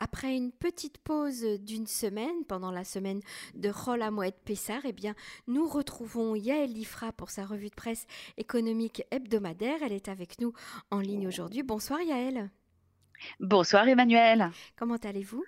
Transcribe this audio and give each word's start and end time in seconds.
Après 0.00 0.36
une 0.36 0.52
petite 0.52 0.98
pause 0.98 1.42
d'une 1.60 1.88
semaine, 1.88 2.44
pendant 2.46 2.70
la 2.70 2.84
semaine 2.84 3.20
de 3.54 3.68
Rola 3.68 4.10
Moed 4.12 4.34
Pessar, 4.44 4.80
eh 4.84 4.92
bien, 4.92 5.14
nous 5.48 5.66
retrouvons 5.66 6.36
Yael 6.36 6.72
Lifra 6.72 7.12
pour 7.12 7.30
sa 7.30 7.44
revue 7.44 7.70
de 7.70 7.74
presse 7.74 8.06
économique 8.36 9.02
hebdomadaire. 9.10 9.82
Elle 9.82 9.92
est 9.92 10.08
avec 10.08 10.40
nous 10.40 10.52
en 10.90 11.00
ligne 11.00 11.26
aujourd'hui. 11.26 11.64
Bonsoir 11.64 12.00
Yael. 12.00 12.50
Bonsoir 13.40 13.88
Emmanuel. 13.88 14.50
Comment 14.76 14.96
allez-vous? 14.96 15.44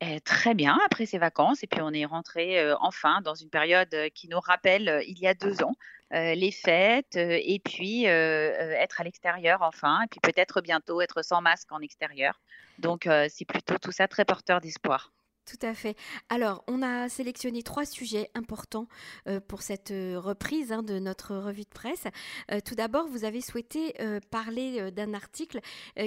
Eh, 0.00 0.20
très 0.20 0.54
bien, 0.54 0.78
après 0.84 1.06
ces 1.06 1.18
vacances, 1.18 1.62
et 1.62 1.66
puis 1.66 1.80
on 1.82 1.92
est 1.92 2.04
rentré 2.04 2.72
enfin 2.80 3.20
dans 3.22 3.34
une 3.34 3.50
période 3.50 3.94
qui 4.14 4.28
nous 4.28 4.40
rappelle 4.40 5.02
il 5.06 5.18
y 5.18 5.26
a 5.26 5.34
deux 5.34 5.62
ans, 5.62 5.74
les 6.10 6.52
fêtes, 6.52 7.16
et 7.16 7.60
puis 7.64 8.04
être 8.04 9.00
à 9.00 9.04
l'extérieur 9.04 9.62
enfin, 9.62 10.02
et 10.02 10.06
puis 10.08 10.20
peut-être 10.20 10.60
bientôt 10.60 11.00
être 11.00 11.22
sans 11.22 11.40
masque 11.40 11.72
en 11.72 11.80
extérieur. 11.80 12.40
Donc 12.78 13.08
c'est 13.28 13.46
plutôt 13.46 13.78
tout 13.78 13.92
ça 13.92 14.06
très 14.06 14.24
porteur 14.24 14.60
d'espoir. 14.60 15.12
Tout 15.46 15.64
à 15.64 15.74
fait. 15.74 15.96
Alors, 16.28 16.64
on 16.66 16.82
a 16.82 17.08
sélectionné 17.08 17.62
trois 17.62 17.84
sujets 17.84 18.30
importants 18.34 18.88
euh, 19.28 19.38
pour 19.38 19.62
cette 19.62 19.92
euh, 19.92 20.18
reprise 20.18 20.72
hein, 20.72 20.82
de 20.82 20.98
notre 20.98 21.36
revue 21.36 21.62
de 21.62 21.68
presse. 21.68 22.02
Euh, 22.50 22.58
tout 22.58 22.74
d'abord, 22.74 23.06
vous 23.06 23.24
avez 23.24 23.40
souhaité 23.40 23.94
parler 24.30 24.90
d'un 24.90 25.14
article 25.14 25.60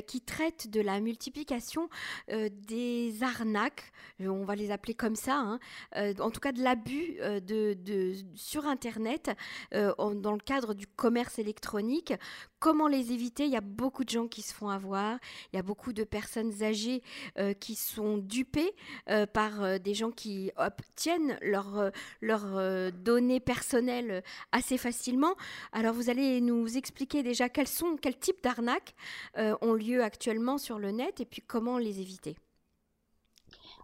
qui 0.08 0.22
traite 0.22 0.70
de 0.70 0.82
la 0.82 1.00
multiplication 1.00 1.90
des 2.28 3.14
arnaques, 3.22 3.92
on 4.20 4.44
va 4.44 4.56
les 4.56 4.72
appeler 4.72 4.94
comme 4.94 5.16
ça, 5.16 5.36
hein, 5.36 5.60
en 6.20 6.32
tout 6.32 6.40
cas 6.40 6.52
de 6.52 6.62
l'abus 6.62 7.18
de, 7.20 8.14
sur 8.36 8.66
Internet 8.66 9.32
dans 9.72 10.34
le 10.34 10.44
cadre 10.44 10.74
du 10.74 10.88
commerce 10.88 11.40
électronique. 11.40 12.14
Comment 12.60 12.88
les 12.88 13.12
éviter? 13.12 13.46
Il 13.46 13.52
y 13.52 13.58
a 13.58 13.62
beaucoup 13.62 14.04
de 14.04 14.10
gens 14.10 14.28
qui 14.28 14.42
se 14.42 14.54
font 14.54 14.70
avoir, 14.70 15.18
il 15.52 15.56
y 15.56 15.60
a 15.60 15.64
beaucoup 15.64 15.94
de 15.94 16.04
personnes 16.04 16.64
âgées 16.64 17.02
qui 17.60 17.76
sont 17.76 18.18
dupées 18.18 18.74
par 19.30 19.64
euh, 19.64 19.78
des 19.78 19.94
gens 19.94 20.12
qui 20.12 20.52
obtiennent 20.58 21.38
leurs 21.42 21.92
leur, 22.22 22.58
euh, 22.58 22.70
euh, 22.80 22.92
données 22.92 23.40
personnelles 23.40 24.24
assez 24.52 24.78
facilement. 24.78 25.36
Alors 25.72 25.94
vous 25.94 26.10
allez 26.10 26.42
nous 26.42 26.78
expliquer 26.78 27.24
déjà 27.24 27.50
quels 27.50 27.68
sont, 27.68 27.96
quels 27.98 28.18
types 28.18 28.44
d'arnaques 28.44 28.96
ont 29.38 29.74
lieu 29.74 30.04
actuellement 30.04 30.58
sur 30.58 30.80
le 30.80 30.92
net 30.92 31.20
et 31.22 31.26
puis 31.26 31.42
comment 31.42 31.78
les 31.78 32.02
éviter. 32.02 32.36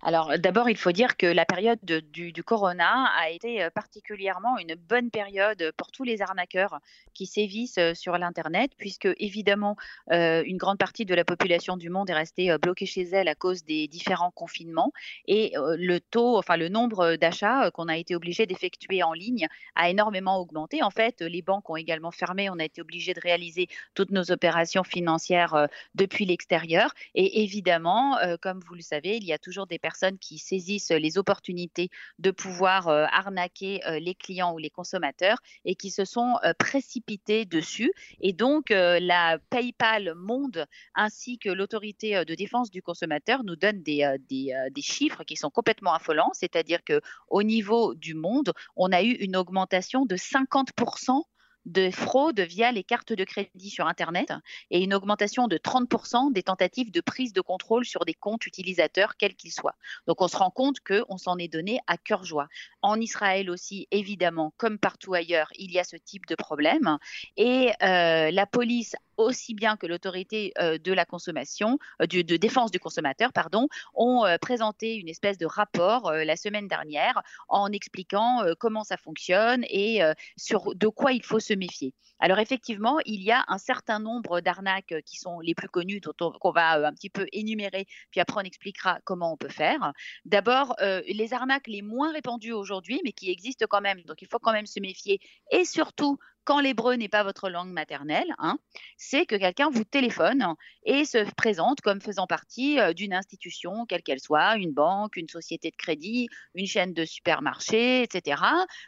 Alors 0.07 0.37
d'abord, 0.37 0.69
il 0.69 0.77
faut 0.77 0.91
dire 0.91 1.17
que 1.17 1.25
la 1.25 1.45
période 1.45 1.79
du, 1.83 2.43
corona 2.43 3.05
a 3.19 3.31
été 3.31 3.63
euh, 3.63 3.71
particulièrement 3.71 4.59
une 4.59 4.75
bonne 4.75 5.09
période 5.09 5.73
pour 5.77 5.91
tous 5.91 6.03
les 6.03 6.21
arnaqueurs 6.21 6.79
qui 7.15 7.25
sévissent 7.25 7.79
euh, 7.79 7.95
sur 7.95 8.15
l'Internet, 8.19 8.73
puisque 8.77 9.07
évidemment, 9.17 9.77
euh, 10.11 10.43
une 10.45 10.57
grande 10.57 10.77
partie 10.77 11.05
de 11.05 11.15
la 11.15 11.25
population 11.25 11.75
du 11.75 11.89
monde 11.89 12.07
est 12.11 12.13
restée 12.13 12.55
bloquée 12.61 12.85
chez 12.85 13.01
elle 13.01 13.27
à 13.27 13.33
cause 13.33 13.63
des 13.63 13.87
différents 13.87 14.29
confinements. 14.29 14.91
Et 15.27 15.53
le 15.55 15.97
taux, 15.97 16.37
enfin 16.37 16.55
le 16.55 16.69
nombre 16.69 17.15
d'achats 17.15 17.71
qu'on 17.71 17.87
a 17.87 17.97
été 17.97 18.15
obligé 18.15 18.45
d'effectuer 18.45 19.01
en 19.01 19.13
ligne 19.13 19.47
a 19.73 19.89
énormément 19.89 20.37
augmenté. 20.37 20.83
En 20.83 20.91
fait, 20.91 21.21
les 21.21 21.41
banques 21.41 21.67
ont 21.71 21.77
également 21.77 22.11
fermé. 22.11 22.47
On 22.51 22.59
a 22.59 22.63
été 22.63 22.79
obligé 22.79 23.15
de 23.15 23.19
réaliser 23.21 23.69
toutes 23.95 24.11
nos 24.11 24.29
opérations 24.29 24.83
financières 24.83 25.67
depuis 25.95 26.25
l'extérieur. 26.25 26.93
Et 27.15 27.41
évidemment, 27.43 28.17
comme 28.41 28.59
vous 28.59 28.75
le 28.75 28.81
savez, 28.81 29.17
il 29.17 29.23
y 29.23 29.33
a 29.33 29.39
toujours 29.39 29.65
des 29.65 29.79
personnes 29.79 29.94
qui 30.19 30.37
saisissent 30.37 30.91
les 30.91 31.17
opportunités 31.17 31.89
de 32.19 32.31
pouvoir 32.31 32.87
euh, 32.87 33.05
arnaquer 33.11 33.85
euh, 33.85 33.99
les 33.99 34.15
clients 34.15 34.53
ou 34.53 34.57
les 34.57 34.69
consommateurs 34.69 35.37
et 35.63 35.75
qui 35.75 35.91
se 35.91 36.05
sont 36.05 36.35
euh, 36.43 36.53
précipités 36.57 37.45
dessus. 37.45 37.91
Et 38.21 38.33
donc, 38.33 38.69
la 38.69 39.37
PayPal 39.49 40.13
Monde 40.15 40.65
ainsi 40.95 41.37
que 41.37 41.49
l'autorité 41.49 42.23
de 42.25 42.35
défense 42.35 42.71
du 42.71 42.81
consommateur 42.81 43.43
nous 43.43 43.55
donnent 43.55 43.83
des, 43.83 44.15
des, 44.29 44.53
des 44.71 44.81
chiffres 44.81 45.23
qui 45.23 45.35
sont 45.35 45.49
complètement 45.49 45.93
affolants, 45.93 46.31
c'est-à-dire 46.33 46.79
qu'au 46.83 47.43
niveau 47.43 47.95
du 47.95 48.13
monde, 48.13 48.53
on 48.75 48.91
a 48.91 49.03
eu 49.03 49.11
une 49.11 49.35
augmentation 49.35 50.05
de 50.05 50.15
50% 50.15 51.23
de 51.65 51.89
fraude 51.89 52.39
via 52.39 52.71
les 52.71 52.83
cartes 52.83 53.13
de 53.13 53.23
crédit 53.23 53.69
sur 53.69 53.87
Internet 53.87 54.33
et 54.69 54.83
une 54.83 54.93
augmentation 54.93 55.47
de 55.47 55.57
30% 55.57 56.31
des 56.31 56.43
tentatives 56.43 56.91
de 56.91 57.01
prise 57.01 57.33
de 57.33 57.41
contrôle 57.41 57.85
sur 57.85 58.05
des 58.05 58.13
comptes 58.13 58.45
utilisateurs, 58.45 59.17
quels 59.17 59.35
qu'ils 59.35 59.51
soient. 59.51 59.75
Donc 60.07 60.21
on 60.21 60.27
se 60.27 60.37
rend 60.37 60.51
compte 60.51 60.79
qu'on 60.79 61.17
s'en 61.17 61.37
est 61.37 61.47
donné 61.47 61.79
à 61.87 61.97
cœur 61.97 62.23
joie. 62.23 62.47
En 62.81 62.99
Israël 62.99 63.49
aussi, 63.49 63.87
évidemment, 63.91 64.53
comme 64.57 64.77
partout 64.77 65.13
ailleurs, 65.13 65.49
il 65.55 65.71
y 65.71 65.79
a 65.79 65.83
ce 65.83 65.95
type 65.95 66.25
de 66.27 66.35
problème. 66.35 66.97
Et 67.37 67.71
euh, 67.81 68.31
la 68.31 68.45
police 68.45 68.95
aussi 69.17 69.53
bien 69.53 69.77
que 69.77 69.87
l'autorité 69.87 70.53
euh, 70.59 70.77
de 70.77 70.93
la 70.93 71.05
consommation, 71.05 71.79
euh, 72.01 72.07
de, 72.07 72.37
défense 72.37 72.71
du 72.71 72.79
consommateur, 72.79 73.33
pardon, 73.33 73.67
ont 73.93 74.25
euh, 74.25 74.37
présenté 74.37 74.95
une 74.95 75.09
espèce 75.09 75.37
de 75.37 75.45
rapport 75.45 76.11
la 76.11 76.35
semaine 76.35 76.67
dernière 76.67 77.21
en 77.47 77.71
expliquant 77.71 78.43
comment 78.59 78.83
ça 78.83 78.97
fonctionne 78.97 79.63
et 79.69 80.01
sur 80.37 80.75
de 80.75 80.87
quoi 80.87 81.13
il 81.13 81.23
faut 81.23 81.39
se 81.39 81.53
méfier. 81.53 81.93
Alors 82.19 82.39
effectivement, 82.39 82.97
il 83.05 83.21
y 83.21 83.31
a 83.31 83.43
un 83.47 83.57
certain 83.57 83.99
nombre 83.99 84.41
d'arnaques 84.41 84.93
qui 85.05 85.17
sont 85.17 85.39
les 85.39 85.55
plus 85.55 85.69
connues, 85.69 86.01
qu'on 86.39 86.51
va 86.51 86.87
un 86.87 86.93
petit 86.93 87.09
peu 87.09 87.27
énumérer, 87.31 87.85
puis 88.11 88.19
après 88.19 88.41
on 88.41 88.45
expliquera 88.45 88.99
comment 89.03 89.33
on 89.33 89.37
peut 89.37 89.49
faire. 89.49 89.93
D'abord, 90.25 90.75
les 90.79 91.33
arnaques 91.33 91.67
les 91.67 91.81
moins 91.81 92.11
répandues 92.11 92.53
aujourd'hui, 92.53 93.01
mais 93.03 93.11
qui 93.11 93.29
existent 93.31 93.65
quand 93.69 93.81
même, 93.81 94.01
donc 94.03 94.21
il 94.21 94.27
faut 94.27 94.39
quand 94.39 94.53
même 94.53 94.67
se 94.67 94.79
méfier, 94.79 95.19
et 95.51 95.65
surtout 95.65 96.17
quand 96.45 96.59
l'hébreu 96.59 96.93
n'est 96.93 97.09
pas 97.09 97.23
votre 97.23 97.49
langue 97.49 97.71
maternelle, 97.71 98.33
hein, 98.37 98.57
c'est 98.97 99.25
que 99.25 99.35
quelqu'un 99.35 99.69
vous 99.69 99.83
téléphone 99.83 100.55
et 100.83 101.03
se 101.03 101.29
présente 101.33 101.81
comme 101.81 101.99
faisant 101.99 102.27
partie 102.27 102.79
euh, 102.79 102.93
d'une 102.93 103.13
institution, 103.13 103.85
quelle 103.85 104.03
qu'elle 104.03 104.19
soit, 104.19 104.55
une 104.55 104.71
banque, 104.71 105.17
une 105.17 105.27
société 105.27 105.71
de 105.71 105.75
crédit, 105.75 106.29
une 106.53 106.67
chaîne 106.67 106.93
de 106.93 107.03
supermarché, 107.03 108.03
etc. 108.03 108.41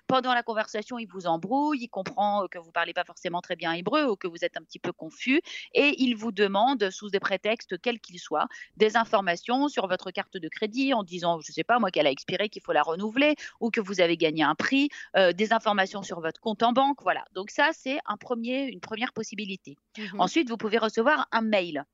Pendant 0.06 0.34
la 0.34 0.44
conversation, 0.44 1.00
il 1.00 1.07
vous 1.07 1.25
embrouille, 1.25 1.79
il 1.81 1.90
comprend 1.90 2.47
que 2.47 2.59
vous 2.59 2.67
ne 2.67 2.72
parlez 2.72 2.94
pas 2.94 3.03
forcément 3.03 3.41
très 3.41 3.56
bien 3.56 3.73
hébreu 3.73 4.06
ou 4.06 4.16
que 4.16 4.28
vous 4.28 4.46
êtes 4.46 4.56
un 4.56 4.62
petit 4.62 4.79
peu 4.79 4.94
confus 4.94 5.41
et 5.73 5.96
il 5.97 6.16
vous 6.16 6.31
demande, 6.31 6.90
sous 6.91 7.09
des 7.09 7.19
prétextes 7.19 7.81
quels 7.81 8.00
qu'ils 8.00 8.19
soient, 8.19 8.47
des 8.75 8.96
informations 8.96 9.67
sur 9.67 9.88
votre 9.88 10.12
carte 10.12 10.38
de 10.38 10.47
crédit 10.47 10.94
en 10.94 11.03
disant, 11.03 11.40
je 11.41 11.51
ne 11.51 11.53
sais 11.53 11.63
pas 11.63 11.79
moi, 11.79 11.90
qu'elle 11.90 12.07
a 12.07 12.12
expiré, 12.12 12.50
qu'il 12.50 12.62
faut 12.62 12.73
la 12.73 12.84
renouveler 12.84 13.35
ou 13.59 13.72
que 13.72 13.81
vous 13.81 14.00
avez 14.00 14.17
gagné 14.17 14.44
un 14.44 14.56
prix, 14.56 14.90
euh, 15.16 15.34
des 15.34 15.53
informations 15.53 16.03
sur 16.03 16.22
votre 16.22 16.40
compte 16.40 16.62
en 16.62 16.72
banque, 16.72 17.01
voilà. 17.01 17.25
Donc 17.34 17.47
donc 17.47 17.52
ça, 17.52 17.69
c'est 17.72 17.97
un 18.06 18.18
premier, 18.18 18.66
une 18.66 18.81
première 18.81 19.13
possibilité. 19.13 19.78
Mmh 19.97 20.19
Ensuite, 20.19 20.50
vous 20.50 20.58
pouvez 20.58 20.78
recevoir 20.78 21.30
un 21.31 21.41
mail 21.41 21.85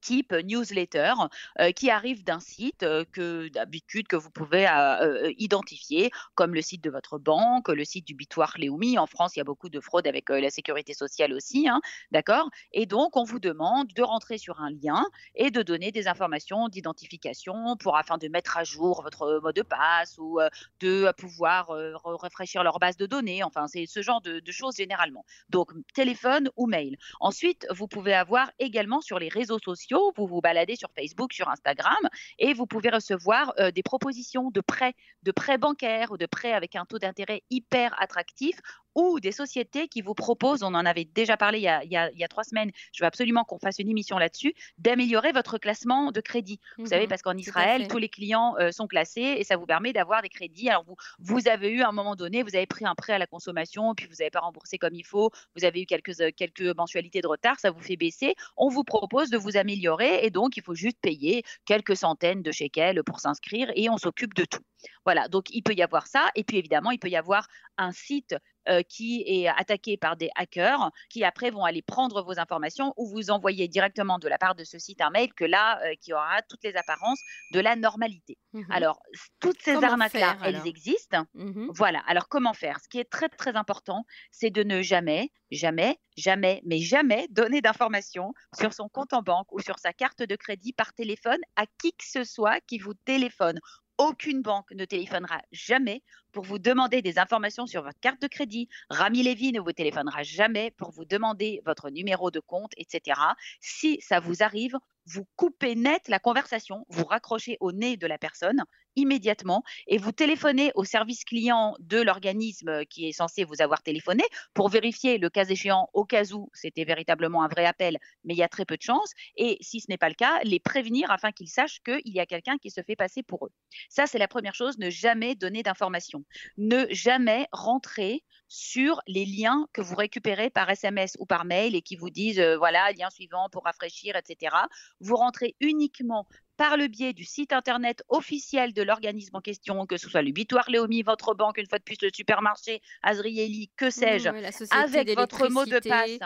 type 0.00 0.32
newsletter 0.32 1.14
euh, 1.58 1.72
qui 1.72 1.90
arrive 1.90 2.24
d'un 2.24 2.40
site 2.40 2.82
euh, 2.82 3.04
que 3.12 3.48
d'habitude 3.48 4.08
que 4.08 4.16
vous 4.16 4.30
pouvez 4.30 4.66
euh, 4.66 5.32
identifier 5.38 6.10
comme 6.34 6.54
le 6.54 6.62
site 6.62 6.82
de 6.82 6.90
votre 6.90 7.18
banque, 7.18 7.68
le 7.68 7.84
site 7.84 8.06
du 8.06 8.14
bitoire 8.14 8.54
Léoumi. 8.58 8.98
En 8.98 9.06
France, 9.06 9.36
il 9.36 9.38
y 9.38 9.42
a 9.42 9.44
beaucoup 9.44 9.68
de 9.68 9.80
fraude 9.80 10.06
avec 10.06 10.28
la 10.28 10.50
sécurité 10.50 10.94
sociale 10.94 11.32
aussi, 11.32 11.68
hein, 11.68 11.80
d'accord? 12.10 12.50
Et 12.72 12.86
donc, 12.86 13.16
on 13.16 13.24
vous 13.24 13.38
demande 13.40 13.88
de 13.88 14.02
rentrer 14.02 14.38
sur 14.38 14.60
un 14.60 14.70
lien 14.70 15.04
et 15.34 15.50
de 15.50 15.62
donner 15.62 15.92
des 15.92 16.08
informations 16.08 16.68
d'identification 16.68 17.76
pour 17.76 17.96
afin 17.96 18.18
de 18.18 18.28
mettre 18.28 18.56
à 18.56 18.64
jour 18.64 19.02
votre 19.02 19.40
mot 19.42 19.52
de 19.52 19.62
passe 19.62 20.16
ou 20.18 20.38
de 20.80 21.12
pouvoir 21.16 21.70
rafraîchir 22.04 22.62
leur 22.62 22.78
base 22.78 22.96
de 22.96 23.06
données. 23.06 23.42
Enfin, 23.42 23.66
c'est 23.66 23.86
ce 23.86 24.02
genre 24.02 24.20
de 24.20 24.40
choses 24.50 24.76
généralement. 24.76 25.24
Donc, 25.48 25.72
téléphone 25.94 26.50
ou 26.56 26.66
mail. 26.66 26.96
Ensuite, 27.20 27.66
vous 27.70 27.88
pouvez 27.88 28.14
avoir 28.14 28.50
également 28.58 29.00
sur 29.00 29.18
les 29.18 29.28
réseaux 29.28 29.58
sociaux 29.58 29.89
vous 30.16 30.26
vous 30.26 30.40
baladez 30.40 30.76
sur 30.76 30.90
Facebook, 30.92 31.32
sur 31.32 31.48
Instagram, 31.48 32.08
et 32.38 32.54
vous 32.54 32.66
pouvez 32.66 32.90
recevoir 32.90 33.52
euh, 33.58 33.70
des 33.70 33.82
propositions 33.82 34.50
de 34.50 34.60
prêts, 34.60 34.94
de 35.22 35.32
prêts 35.32 35.58
bancaires 35.58 36.10
ou 36.12 36.16
de 36.16 36.26
prêts 36.26 36.52
avec 36.52 36.76
un 36.76 36.84
taux 36.84 36.98
d'intérêt 36.98 37.42
hyper 37.50 37.94
attractif 38.00 38.60
ou 38.94 39.20
des 39.20 39.32
sociétés 39.32 39.88
qui 39.88 40.02
vous 40.02 40.14
proposent, 40.14 40.62
on 40.62 40.74
en 40.74 40.84
avait 40.86 41.04
déjà 41.04 41.36
parlé 41.36 41.58
il 41.58 41.62
y 41.62 41.96
a, 41.96 42.28
trois 42.28 42.44
semaines, 42.44 42.70
je 42.92 43.02
veux 43.02 43.06
absolument 43.06 43.44
qu'on 43.44 43.58
fasse 43.58 43.78
une 43.78 43.88
émission 43.88 44.18
là-dessus, 44.18 44.54
d'améliorer 44.78 45.32
votre 45.32 45.58
classement 45.58 46.10
de 46.12 46.20
crédit. 46.20 46.60
Vous 46.78 46.86
savez, 46.86 47.04
mhm. 47.04 47.08
parce 47.08 47.22
qu'en 47.22 47.36
Israël, 47.36 47.88
tous 47.88 47.98
les 47.98 48.08
clients 48.08 48.56
euh, 48.58 48.72
sont 48.72 48.86
classés 48.86 49.36
et 49.38 49.44
ça 49.44 49.56
vous 49.56 49.66
permet 49.66 49.92
d'avoir 49.92 50.22
des 50.22 50.28
crédits. 50.28 50.68
Alors, 50.68 50.84
vous, 50.84 50.96
vous 51.18 51.48
avez 51.48 51.70
eu 51.70 51.82
à 51.82 51.88
un 51.88 51.92
moment 51.92 52.16
donné, 52.16 52.42
vous 52.42 52.56
avez 52.56 52.66
pris 52.66 52.84
un 52.84 52.94
prêt 52.94 53.12
à 53.12 53.18
la 53.18 53.26
consommation, 53.26 53.94
puis 53.94 54.06
vous 54.06 54.16
n'avez 54.18 54.30
pas 54.30 54.40
remboursé 54.40 54.78
comme 54.78 54.94
il 54.94 55.04
faut, 55.04 55.30
vous 55.56 55.64
avez 55.64 55.82
eu 55.82 55.86
quelques, 55.86 56.20
euh, 56.20 56.30
quelques 56.36 56.76
mensualités 56.76 57.20
de 57.20 57.28
retard, 57.28 57.60
ça 57.60 57.70
vous 57.70 57.80
fait 57.80 57.96
baisser. 57.96 58.34
On 58.56 58.68
vous 58.68 58.84
propose 58.84 59.30
de 59.30 59.38
vous 59.38 59.56
améliorer 59.56 59.79
et 60.22 60.30
donc 60.30 60.56
il 60.56 60.62
faut 60.62 60.74
juste 60.74 60.98
payer 61.00 61.42
quelques 61.64 61.96
centaines 61.96 62.42
de 62.42 62.52
shekels 62.52 63.02
pour 63.04 63.20
s'inscrire 63.20 63.70
et 63.74 63.88
on 63.88 63.96
s'occupe 63.96 64.34
de 64.34 64.44
tout. 64.44 64.62
Voilà, 65.04 65.28
donc 65.28 65.50
il 65.50 65.62
peut 65.62 65.74
y 65.74 65.82
avoir 65.82 66.06
ça. 66.06 66.28
Et 66.34 66.44
puis 66.44 66.58
évidemment, 66.58 66.90
il 66.90 66.98
peut 66.98 67.08
y 67.08 67.16
avoir 67.16 67.46
un 67.76 67.92
site 67.92 68.34
euh, 68.68 68.82
qui 68.82 69.24
est 69.26 69.48
attaqué 69.48 69.96
par 69.96 70.16
des 70.16 70.28
hackers 70.36 70.90
qui 71.08 71.24
après 71.24 71.50
vont 71.50 71.64
aller 71.64 71.80
prendre 71.80 72.22
vos 72.22 72.38
informations 72.38 72.92
ou 72.96 73.06
vous 73.08 73.30
envoyer 73.30 73.68
directement 73.68 74.18
de 74.18 74.28
la 74.28 74.36
part 74.36 74.54
de 74.54 74.64
ce 74.64 74.78
site 74.78 75.00
un 75.00 75.10
mail 75.10 75.32
que 75.32 75.44
là, 75.44 75.80
euh, 75.84 75.94
qui 76.00 76.12
aura 76.12 76.42
toutes 76.42 76.62
les 76.64 76.76
apparences 76.76 77.20
de 77.52 77.60
la 77.60 77.74
normalité. 77.76 78.36
Mmh 78.52 78.62
alors, 78.70 79.00
toutes 79.40 79.60
ces 79.62 79.82
arnaques-là, 79.82 80.36
elles 80.44 80.66
existent. 80.66 81.24
Mmh 81.34 81.68
voilà. 81.74 82.02
Alors, 82.06 82.28
comment 82.28 82.52
faire? 82.52 82.78
Ce 82.80 82.88
qui 82.88 82.98
est 82.98 83.10
très, 83.10 83.28
très 83.28 83.56
important, 83.56 84.04
c'est 84.30 84.50
de 84.50 84.62
ne 84.62 84.82
jamais, 84.82 85.30
jamais, 85.50 85.98
jamais, 86.16 86.60
mais 86.64 86.80
jamais 86.80 87.26
donner 87.30 87.60
d'informations 87.60 88.34
sur 88.58 88.74
son 88.74 88.88
compte 88.88 89.12
en 89.12 89.22
banque 89.22 89.50
ou 89.52 89.60
sur 89.60 89.78
sa 89.78 89.92
carte 89.92 90.22
de 90.22 90.36
crédit 90.36 90.72
par 90.72 90.92
téléphone 90.92 91.40
à 91.56 91.64
qui 91.80 91.92
que 91.92 92.04
ce 92.04 92.24
soit 92.24 92.60
qui 92.60 92.78
vous 92.78 92.94
téléphone 92.94 93.58
aucune 94.00 94.40
banque 94.40 94.70
ne 94.72 94.86
téléphonera 94.86 95.42
jamais 95.52 96.02
pour 96.32 96.42
vous 96.42 96.58
demander 96.58 97.02
des 97.02 97.18
informations 97.18 97.66
sur 97.66 97.82
votre 97.82 98.00
carte 98.00 98.22
de 98.22 98.28
crédit. 98.28 98.66
Rami 98.88 99.22
Levy 99.22 99.52
ne 99.52 99.60
vous 99.60 99.72
téléphonera 99.72 100.22
jamais 100.22 100.70
pour 100.70 100.90
vous 100.90 101.04
demander 101.04 101.60
votre 101.66 101.90
numéro 101.90 102.30
de 102.30 102.40
compte, 102.40 102.72
etc. 102.78 103.20
Si 103.60 104.00
ça 104.00 104.18
vous 104.18 104.42
arrive, 104.42 104.78
vous 105.12 105.26
coupez 105.36 105.74
net 105.74 106.08
la 106.08 106.18
conversation, 106.18 106.86
vous 106.88 107.04
raccrochez 107.04 107.56
au 107.60 107.72
nez 107.72 107.96
de 107.96 108.06
la 108.06 108.18
personne 108.18 108.64
immédiatement 108.96 109.62
et 109.86 109.98
vous 109.98 110.12
téléphonez 110.12 110.72
au 110.74 110.84
service 110.84 111.24
client 111.24 111.76
de 111.78 112.00
l'organisme 112.00 112.84
qui 112.86 113.08
est 113.08 113.12
censé 113.12 113.44
vous 113.44 113.62
avoir 113.62 113.82
téléphoné 113.82 114.24
pour 114.54 114.68
vérifier 114.68 115.18
le 115.18 115.30
cas 115.30 115.44
échéant 115.44 115.88
au 115.92 116.04
cas 116.04 116.32
où 116.32 116.48
c'était 116.52 116.84
véritablement 116.84 117.42
un 117.42 117.48
vrai 117.48 117.66
appel, 117.66 117.98
mais 118.24 118.34
il 118.34 118.38
y 118.38 118.42
a 118.42 118.48
très 118.48 118.64
peu 118.64 118.76
de 118.76 118.82
chances. 118.82 119.12
Et 119.36 119.58
si 119.60 119.80
ce 119.80 119.86
n'est 119.88 119.98
pas 119.98 120.08
le 120.08 120.14
cas, 120.14 120.40
les 120.44 120.60
prévenir 120.60 121.10
afin 121.10 121.32
qu'ils 121.32 121.48
sachent 121.48 121.80
qu'il 121.80 122.12
y 122.12 122.20
a 122.20 122.26
quelqu'un 122.26 122.58
qui 122.58 122.70
se 122.70 122.82
fait 122.82 122.96
passer 122.96 123.22
pour 123.22 123.46
eux. 123.46 123.52
Ça, 123.88 124.06
c'est 124.06 124.18
la 124.18 124.28
première 124.28 124.54
chose, 124.54 124.78
ne 124.78 124.90
jamais 124.90 125.34
donner 125.34 125.62
d'informations. 125.62 126.24
Ne 126.56 126.86
jamais 126.90 127.46
rentrer 127.52 128.22
sur 128.50 129.00
les 129.06 129.24
liens 129.24 129.68
que 129.72 129.80
vous 129.80 129.94
récupérez 129.94 130.50
par 130.50 130.68
SMS 130.68 131.16
ou 131.20 131.24
par 131.24 131.44
mail 131.44 131.76
et 131.76 131.82
qui 131.82 131.94
vous 131.94 132.10
disent, 132.10 132.40
euh, 132.40 132.58
voilà, 132.58 132.90
lien 132.92 133.08
suivant 133.08 133.48
pour 133.48 133.64
rafraîchir, 133.64 134.16
etc. 134.16 134.56
Vous 135.00 135.14
rentrez 135.14 135.54
uniquement 135.60 136.26
par 136.56 136.76
le 136.76 136.88
biais 136.88 137.12
du 137.12 137.24
site 137.24 137.52
internet 137.52 138.02
officiel 138.08 138.74
de 138.74 138.82
l'organisme 138.82 139.36
en 139.36 139.40
question, 139.40 139.86
que 139.86 139.96
ce 139.96 140.10
soit 140.10 140.20
le 140.20 140.32
Bitoire 140.32 140.68
Léomi, 140.68 141.02
votre 141.02 141.32
banque, 141.32 141.58
une 141.58 141.66
fois 141.66 141.78
de 141.78 141.84
plus 141.84 141.96
le 142.02 142.10
supermarché, 142.12 142.82
Azrieli, 143.02 143.70
que 143.76 143.88
sais-je, 143.88 144.28
avec 144.70 145.14
votre 145.14 145.48
mot 145.48 145.64
de 145.64 145.78
passe. 145.78 146.18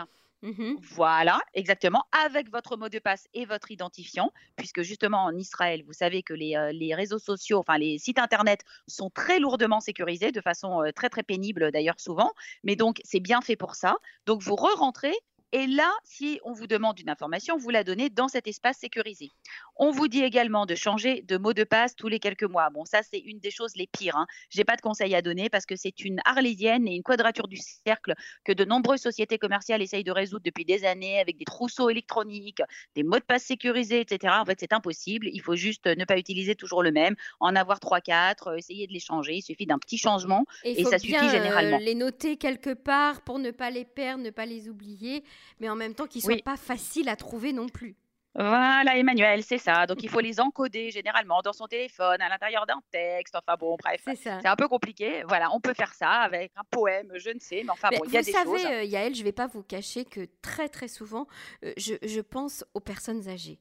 Mmh 0.45 0.75
voilà, 0.79 1.39
exactement, 1.55 2.03
avec 2.23 2.51
votre 2.51 2.77
mot 2.77 2.87
de 2.87 2.99
passe 2.99 3.27
et 3.33 3.45
votre 3.45 3.71
identifiant, 3.71 4.31
puisque 4.57 4.83
justement 4.83 5.23
en 5.23 5.35
Israël, 5.35 5.81
vous 5.87 5.93
savez 5.93 6.21
que 6.21 6.35
les, 6.35 6.55
euh, 6.55 6.95
réseaux 6.95 7.17
sociaux, 7.17 7.57
enfin 7.57 7.79
les 7.79 7.97
sites 7.97 8.19
internet 8.19 8.61
sont 8.87 9.09
très 9.09 9.39
lourdement 9.39 9.79
sécurisés, 9.79 10.31
de 10.31 10.41
façon 10.41 10.83
euh, 10.83 10.91
très 10.91 11.09
très 11.09 11.23
pénible 11.23 11.71
d'ailleurs 11.71 11.99
souvent, 11.99 12.31
mais 12.63 12.75
donc 12.75 13.01
c'est 13.03 13.19
bien 13.19 13.41
fait 13.41 13.55
pour 13.55 13.73
ça. 13.73 13.95
Donc 14.27 14.43
vous 14.43 14.55
re-rentrez 14.55 15.15
et 15.51 15.67
là, 15.67 15.91
si 16.03 16.39
on 16.43 16.51
vous 16.51 16.67
demande 16.67 16.99
une 16.99 17.09
information, 17.09 17.57
vous 17.57 17.69
la 17.69 17.83
donnez 17.83 18.09
dans 18.09 18.27
cet 18.27 18.47
espace 18.47 18.77
sécurisé. 18.77 19.29
On 19.77 19.91
vous 19.91 20.07
dit 20.07 20.23
également 20.23 20.65
de 20.65 20.75
changer 20.75 21.21
de 21.21 21.37
mot 21.37 21.53
de 21.53 21.63
passe 21.63 21.95
tous 21.95 22.07
les 22.07 22.19
quelques 22.19 22.43
mois. 22.43 22.69
Bon, 22.71 22.83
ça, 22.85 23.01
c'est 23.03 23.19
une 23.19 23.39
des 23.39 23.51
choses 23.51 23.75
les 23.75 23.87
pires. 23.87 24.17
Hein. 24.17 24.27
Je 24.49 24.57
n'ai 24.57 24.65
pas 24.65 24.75
de 24.75 24.81
conseils 24.81 25.15
à 25.15 25.21
donner 25.21 25.49
parce 25.49 25.65
que 25.65 25.75
c'est 25.75 26.01
une 26.01 26.19
arlésienne 26.25 26.87
et 26.87 26.95
une 26.95 27.03
quadrature 27.03 27.47
du 27.47 27.57
cercle 27.57 28.15
que 28.43 28.51
de 28.51 28.65
nombreuses 28.65 29.01
sociétés 29.01 29.37
commerciales 29.37 29.81
essayent 29.81 30.03
de 30.03 30.11
résoudre 30.11 30.43
depuis 30.43 30.65
des 30.65 30.83
années 30.83 31.19
avec 31.19 31.37
des 31.37 31.45
trousseaux 31.45 31.89
électroniques, 31.89 32.61
des 32.95 33.03
mots 33.03 33.19
de 33.19 33.23
passe 33.23 33.43
sécurisés, 33.43 34.01
etc. 34.01 34.33
En 34.39 34.45
fait, 34.45 34.59
c'est 34.59 34.73
impossible. 34.73 35.29
Il 35.31 35.41
faut 35.41 35.55
juste 35.55 35.85
ne 35.85 36.05
pas 36.05 36.17
utiliser 36.17 36.55
toujours 36.55 36.83
le 36.83 36.91
même, 36.91 37.15
en 37.39 37.55
avoir 37.55 37.79
3-4, 37.79 38.49
euh, 38.49 38.55
essayer 38.55 38.87
de 38.87 38.93
les 38.93 38.99
changer. 38.99 39.35
Il 39.35 39.41
suffit 39.41 39.65
d'un 39.65 39.79
petit 39.79 39.97
changement 39.97 40.45
et, 40.63 40.83
ça 40.83 40.99
suffit 40.99 41.15
euh, 41.15 41.29
généralement. 41.29 41.77
les 41.77 41.95
noter 41.95 42.37
quelque 42.37 42.73
part 42.73 43.21
pour 43.21 43.39
ne 43.39 43.51
pas 43.51 43.69
les 43.69 43.85
perdre, 43.85 44.23
ne 44.23 44.31
pas 44.31 44.45
les 44.45 44.67
oublier 44.67 45.23
mais 45.59 45.69
en 45.69 45.75
même 45.75 45.93
temps 45.93 46.07
qu'ils 46.07 46.25
ne 46.27 46.33
sont 46.33 46.43
pas 46.43 46.57
faciles 46.57 47.09
à 47.09 47.15
trouver 47.15 47.53
non 47.53 47.67
plus. 47.67 47.95
Voilà, 48.37 48.97
Emmanuel, 48.97 49.43
c'est 49.43 49.57
ça. 49.57 49.85
Donc, 49.87 50.03
il 50.03 50.09
faut 50.09 50.19
les 50.19 50.41
encoder 50.41 50.91
généralement 50.91 51.41
dans 51.41 51.53
son 51.53 51.67
téléphone, 51.67 52.21
à 52.21 52.27
l'intérieur 52.27 52.65
d'un 52.65 52.81
texte. 52.91 53.33
Enfin, 53.33 53.55
bon, 53.57 53.77
bref, 53.81 54.01
c'est 54.21 54.45
un 54.45 54.55
peu 54.57 54.67
compliqué. 54.67 55.23
Voilà, 55.25 55.49
on 55.53 55.61
peut 55.61 55.73
faire 55.73 55.93
ça 55.93 56.09
avec 56.09 56.51
un 56.57 56.63
poème, 56.69 57.13
je 57.15 57.29
ne 57.29 57.39
sais, 57.39 57.61
mais 57.63 57.69
enfin, 57.69 57.87
bon, 57.91 58.03
il 58.05 58.11
y 58.11 58.17
a 58.17 58.21
des 58.21 58.33
choses. 58.33 58.43
Vous 58.43 58.57
savez, 58.57 58.87
Yael, 58.87 59.15
je 59.15 59.21
ne 59.21 59.23
vais 59.23 59.31
pas 59.31 59.47
vous 59.47 59.63
cacher 59.63 60.03
que 60.03 60.27
très, 60.41 60.67
très 60.67 60.89
souvent, 60.89 61.27
euh, 61.63 61.71
je, 61.77 61.93
je 62.03 62.19
pense 62.19 62.65
aux 62.73 62.81
personnes 62.81 63.29
âgées 63.29 63.59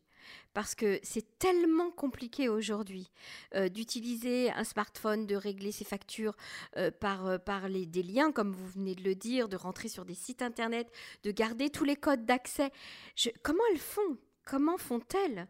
parce 0.53 0.75
que 0.75 1.01
c'est 1.03 1.39
tellement 1.39 1.91
compliqué 1.91 2.49
aujourd'hui 2.49 3.11
euh, 3.55 3.69
d'utiliser 3.69 4.51
un 4.53 4.65
smartphone, 4.65 5.27
de 5.27 5.37
régler 5.37 5.73
ses 5.73 5.85
factures 5.85 6.37
euh, 6.77 6.91
par, 6.91 7.27
euh, 7.27 7.39
par 7.39 7.69
les, 7.69 7.87
des 7.87 8.03
liens, 8.03 8.33
comme 8.33 8.53
vous 8.53 8.69
venez 8.69 8.95
de 8.95 9.03
le 9.03 9.15
dire, 9.15 9.49
de 9.49 9.57
rentrer 9.57 9.89
sur 9.89 10.05
des 10.05 10.15
sites 10.15 10.43
internet, 10.43 10.91
de 11.25 11.31
garder 11.31 11.71
tous 11.71 11.85
les 11.85 11.97
codes 11.97 12.25
d'accès. 12.25 12.71
Comment 13.43 13.63
elles 13.73 13.79
font? 13.79 14.19
Comment 14.45 14.79
font-elles? 14.79 15.49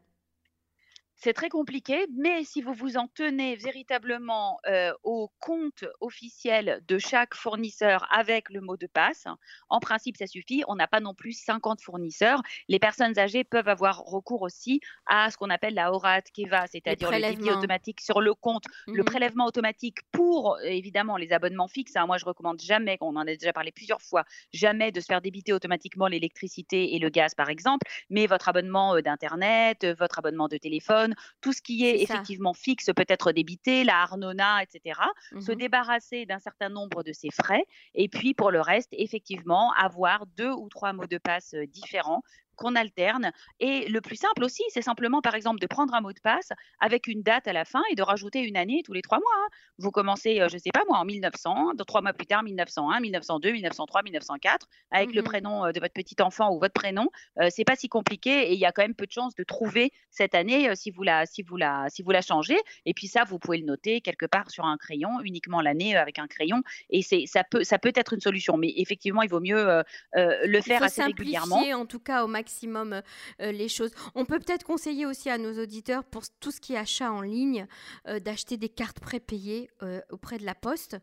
C'est 1.16 1.32
très 1.32 1.48
compliqué, 1.48 2.06
mais 2.16 2.44
si 2.44 2.60
vous 2.60 2.74
vous 2.74 2.96
en 2.96 3.08
tenez 3.08 3.56
véritablement 3.56 4.58
euh, 4.66 4.92
au 5.02 5.30
compte 5.40 5.84
officiel 6.00 6.82
de 6.86 6.98
chaque 6.98 7.34
fournisseur 7.34 8.06
avec 8.12 8.50
le 8.50 8.60
mot 8.60 8.76
de 8.76 8.86
passe, 8.86 9.26
en 9.68 9.80
principe, 9.80 10.16
ça 10.16 10.26
suffit. 10.26 10.62
On 10.68 10.74
n'a 10.74 10.86
pas 10.86 11.00
non 11.00 11.14
plus 11.14 11.32
50 11.32 11.80
fournisseurs. 11.80 12.42
Les 12.68 12.78
personnes 12.78 13.18
âgées 13.18 13.44
peuvent 13.44 13.68
avoir 13.68 14.04
recours 14.04 14.42
aussi 14.42 14.80
à 15.06 15.30
ce 15.30 15.36
qu'on 15.36 15.50
appelle 15.50 15.74
la 15.74 15.92
Horat 15.92 16.22
Keva, 16.22 16.66
c'est-à-dire 16.66 17.10
le 17.10 17.20
débit 17.20 17.50
automatique 17.50 18.00
sur 18.00 18.20
le 18.20 18.34
compte, 18.34 18.64
le 18.86 19.02
mmh 19.02 19.04
prélèvement 19.04 19.44
automatique 19.46 19.98
pour 20.10 20.58
évidemment 20.62 21.16
les 21.16 21.32
abonnements 21.32 21.68
fixes. 21.68 21.94
Hein. 21.94 22.06
Moi, 22.06 22.18
je 22.18 22.24
recommande 22.24 22.60
jamais, 22.60 22.96
on 23.00 23.14
en 23.16 23.26
a 23.26 23.36
déjà 23.36 23.52
parlé 23.52 23.70
plusieurs 23.70 24.02
fois, 24.02 24.24
jamais 24.52 24.92
de 24.92 25.00
se 25.00 25.06
faire 25.06 25.20
débiter 25.20 25.52
automatiquement 25.52 26.08
l'électricité 26.08 26.94
et 26.94 26.98
le 26.98 27.10
gaz, 27.10 27.34
par 27.34 27.50
exemple, 27.50 27.86
mais 28.10 28.26
votre 28.26 28.48
abonnement 28.48 28.96
euh, 28.96 29.02
d'Internet, 29.02 29.84
euh, 29.84 29.94
votre 29.98 30.18
abonnement 30.18 30.48
de 30.48 30.56
téléphone, 30.56 31.03
tout 31.40 31.52
ce 31.52 31.62
qui 31.62 31.84
est, 31.86 32.02
effectivement 32.02 32.54
fixe 32.54 32.90
peut 32.94 33.04
être 33.08 33.32
débité, 33.32 33.84
la 33.84 34.02
Arnona, 34.02 34.62
etc. 34.62 35.00
Se 35.40 35.52
mmh 35.52 35.54
débarrasser 35.54 36.26
d'un 36.26 36.40
certain 36.40 36.68
nombre 36.68 37.02
de 37.02 37.12
ces 37.12 37.30
frais. 37.30 37.64
Et 37.94 38.08
puis, 38.08 38.34
pour 38.34 38.50
le 38.50 38.60
reste, 38.60 38.88
effectivement, 38.92 39.72
avoir 39.72 40.26
deux 40.36 40.50
ou 40.50 40.68
trois 40.68 40.92
mots 40.92 41.06
de 41.06 41.18
passe 41.18 41.54
euh, 41.54 41.66
différents 41.66 42.22
qu'on 42.56 42.74
alterne. 42.76 43.32
Et 43.60 43.88
le 43.88 44.00
plus 44.00 44.16
simple 44.16 44.44
aussi, 44.44 44.62
c'est 44.68 44.82
simplement, 44.82 45.20
par 45.20 45.34
exemple, 45.34 45.60
de 45.60 45.66
prendre 45.66 45.94
un 45.94 46.00
mot 46.00 46.12
de 46.12 46.20
passe 46.20 46.50
avec 46.80 47.06
une 47.06 47.22
date 47.22 47.48
à 47.48 47.52
la 47.52 47.64
fin 47.64 47.82
et 47.90 47.94
de 47.94 48.02
rajouter 48.02 48.40
une 48.40 48.56
année 48.56 48.82
tous 48.84 48.92
les 48.92 49.02
trois 49.02 49.18
mois. 49.18 49.26
Hein. 49.36 49.48
Vous 49.78 49.90
commencez, 49.90 50.40
euh, 50.40 50.48
je 50.48 50.54
ne 50.54 50.60
sais 50.60 50.70
pas 50.72 50.82
moi, 50.88 50.98
en 50.98 51.04
1900, 51.04 51.72
trois 51.86 52.02
mois 52.02 52.12
plus 52.12 52.26
tard, 52.26 52.42
1901, 52.42 53.00
1902, 53.00 53.52
1903, 53.52 54.02
1904, 54.02 54.68
avec 54.90 55.14
le 55.14 55.20
mmh 55.20 55.24
prénom 55.24 55.64
euh, 55.64 55.72
de 55.72 55.80
votre 55.80 55.94
petit 55.94 56.16
enfant 56.20 56.54
ou 56.54 56.60
votre 56.60 56.74
prénom. 56.74 57.08
Euh, 57.40 57.48
c'est 57.50 57.64
pas 57.64 57.76
si 57.76 57.88
compliqué 57.88 58.50
et 58.50 58.52
il 58.52 58.58
y 58.58 58.66
a 58.66 58.72
quand 58.72 58.82
même 58.82 58.94
peu 58.94 59.06
de 59.06 59.12
chances 59.12 59.34
de 59.34 59.42
trouver 59.42 59.90
cette 60.10 60.34
année 60.34 60.74
si 60.76 60.90
vous 60.90 61.02
la, 61.02 61.26
si 61.26 61.42
vous 61.42 61.56
la, 61.56 61.86
si 61.88 62.02
vous 62.02 62.10
la 62.10 62.20
changez. 62.20 62.58
Et 62.84 62.94
puis 62.94 63.08
ça, 63.08 63.24
vous 63.24 63.38
pouvez 63.38 63.58
le 63.58 63.64
noter 63.64 64.00
quelque 64.00 64.26
part 64.26 64.50
sur 64.50 64.64
un 64.64 64.76
crayon, 64.76 65.20
uniquement 65.22 65.60
l'année 65.60 65.96
avec 65.96 66.18
un 66.18 66.26
crayon. 66.26 66.62
Et 66.90 67.02
c'est, 67.02 67.24
ça 67.26 67.42
peut, 67.42 67.64
ça 67.64 67.78
peut 67.78 67.92
être 67.94 68.12
une 68.12 68.20
solution. 68.20 68.56
Mais 68.56 68.72
effectivement, 68.76 69.22
il 69.22 69.30
vaut 69.30 69.40
mieux 69.40 69.82
le 70.14 70.60
faire 70.60 70.82
assez 70.82 71.02
régulièrement. 71.02 71.62
En 71.74 71.86
tout 71.86 71.98
cas, 71.98 72.24
au 72.24 72.26
maximum 72.26 72.43
maximum 72.44 72.92
euh, 72.92 73.00
euh, 73.40 73.52
les 73.52 73.68
choses. 73.68 73.90
On 74.14 74.26
peut 74.26 74.38
peut-être 74.38 74.64
conseiller 74.64 75.06
aussi 75.06 75.30
à 75.30 75.38
nos 75.38 75.62
auditeurs, 75.62 76.04
pour 76.04 76.24
tout 76.40 76.50
ce 76.50 76.60
qui 76.60 76.74
est 76.74 76.76
achat 76.76 77.10
en 77.10 77.22
ligne, 77.22 77.66
euh, 78.06 78.20
d'acheter 78.20 78.58
des 78.58 78.68
cartes 78.68 79.00
prépayées 79.00 79.70
auprès 80.10 80.38
de 80.38 80.44
la 80.44 80.54
poste 80.54 80.96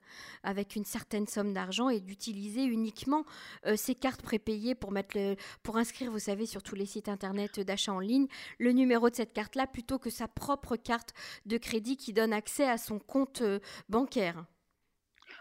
avec 0.44 0.76
une 0.76 0.86
certaine 0.86 1.28
somme 1.28 1.54
d'argent 1.54 1.90
et 1.90 2.00
d'utiliser 2.00 2.64
uniquement 2.64 3.26
ces 3.76 3.96
cartes 3.96 4.22
prépayées 4.22 4.76
pour, 4.76 4.92
mettre 4.92 5.18
pour 5.64 5.78
inscrire, 5.78 6.12
vous 6.12 6.20
savez, 6.20 6.46
sur 6.46 6.64
tous 6.64 6.76
les 6.76 6.86
sites 6.86 7.10
internet 7.10 7.60
d'achat 7.60 7.94
en 7.94 8.00
ligne, 8.00 8.28
le 8.60 8.72
numéro 8.72 9.10
de 9.10 9.16
cette 9.16 9.34
carte-là 9.34 9.68
plutôt 9.68 10.00
que 10.00 10.10
sa 10.10 10.28
propre 10.28 10.76
carte 10.76 11.14
de 11.46 11.58
crédit 11.58 11.98
qui 11.98 12.14
donne 12.14 12.34
accès 12.34 12.68
à 12.68 12.78
son 12.78 13.00
compte 13.00 13.44
bancaire. 13.90 14.46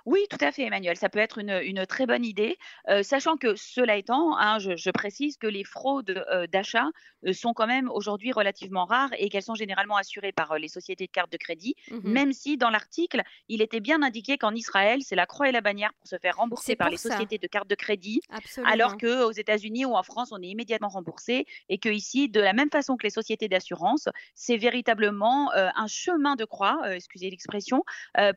Oui, 0.07 0.21
tout 0.31 0.39
à 0.41 0.53
fait, 0.53 0.63
Emmanuel. 0.63 0.97
Ça 0.97 1.09
peut 1.09 1.19
être 1.19 1.39
une, 1.39 1.87
très 1.87 2.07
bonne 2.07 2.25
idée, 2.25 2.59
euh, 2.89 3.03
sachant 3.03 3.37
que 3.37 3.55
cela 3.57 3.97
étant, 3.97 4.37
hein, 4.39 4.59
je, 4.59 4.91
précise 4.91 5.37
que 5.37 5.47
les 5.47 5.65
fraudes 5.65 6.25
euh, 6.31 6.47
d'achat 6.47 6.89
euh, 7.27 7.33
sont 7.33 7.53
quand 7.53 7.67
même 7.67 7.89
aujourd'hui 7.91 8.33
relativement 8.33 8.85
rares 8.85 9.11
et 9.19 9.29
qu'elles 9.29 9.43
sont 9.43 9.55
généralement 9.55 9.97
assurées 9.97 10.33
par 10.33 10.59
les 10.59 10.69
sociétés 10.69 11.07
de 11.07 11.13
cartes 11.13 11.33
de 11.33 11.37
crédit, 11.37 11.75
mmh 11.91 12.01
même 12.11 12.33
si 12.33 12.57
dans 12.57 12.71
l'article, 12.71 13.23
il 13.49 13.63
était 13.63 13.79
bien 13.79 14.03
indiqué 14.03 14.37
qu'en 14.37 14.53
Israël, 14.55 15.01
c'est 15.03 15.15
la 15.15 15.27
croix 15.27 15.49
et 15.49 15.53
la 15.53 15.61
bannière 15.61 15.93
pour 15.95 16.09
se 16.09 16.17
faire 16.19 16.37
rembourser 16.37 16.75
par 16.75 16.91
les 16.91 16.97
sociétés 16.97 17.39
de 17.39 17.47
cartes 17.47 17.69
de 17.69 17.75
crédit, 17.75 18.21
alors 18.65 18.97
qu'aux 18.97 19.31
États-Unis 19.31 19.85
ou 19.85 19.95
en 19.95 20.03
France, 20.03 20.31
on 20.33 20.43
est 20.43 20.49
immédiatement 20.49 20.89
remboursé 20.89 21.47
et 21.69 21.79
que 21.79 21.89
ici, 21.89 22.29
de 22.29 22.41
la 22.41 22.53
même 22.53 22.71
façon 22.71 22.97
que 22.97 23.05
les 23.05 23.11
sociétés 23.11 23.49
d'assurance, 23.49 24.09
c'est 24.35 24.57
véritablement 24.57 25.53
un 25.55 25.87
chemin 25.87 26.35
de 26.35 26.45
croix, 26.45 26.81
excusez 26.91 27.31
l'expression, 27.31 27.85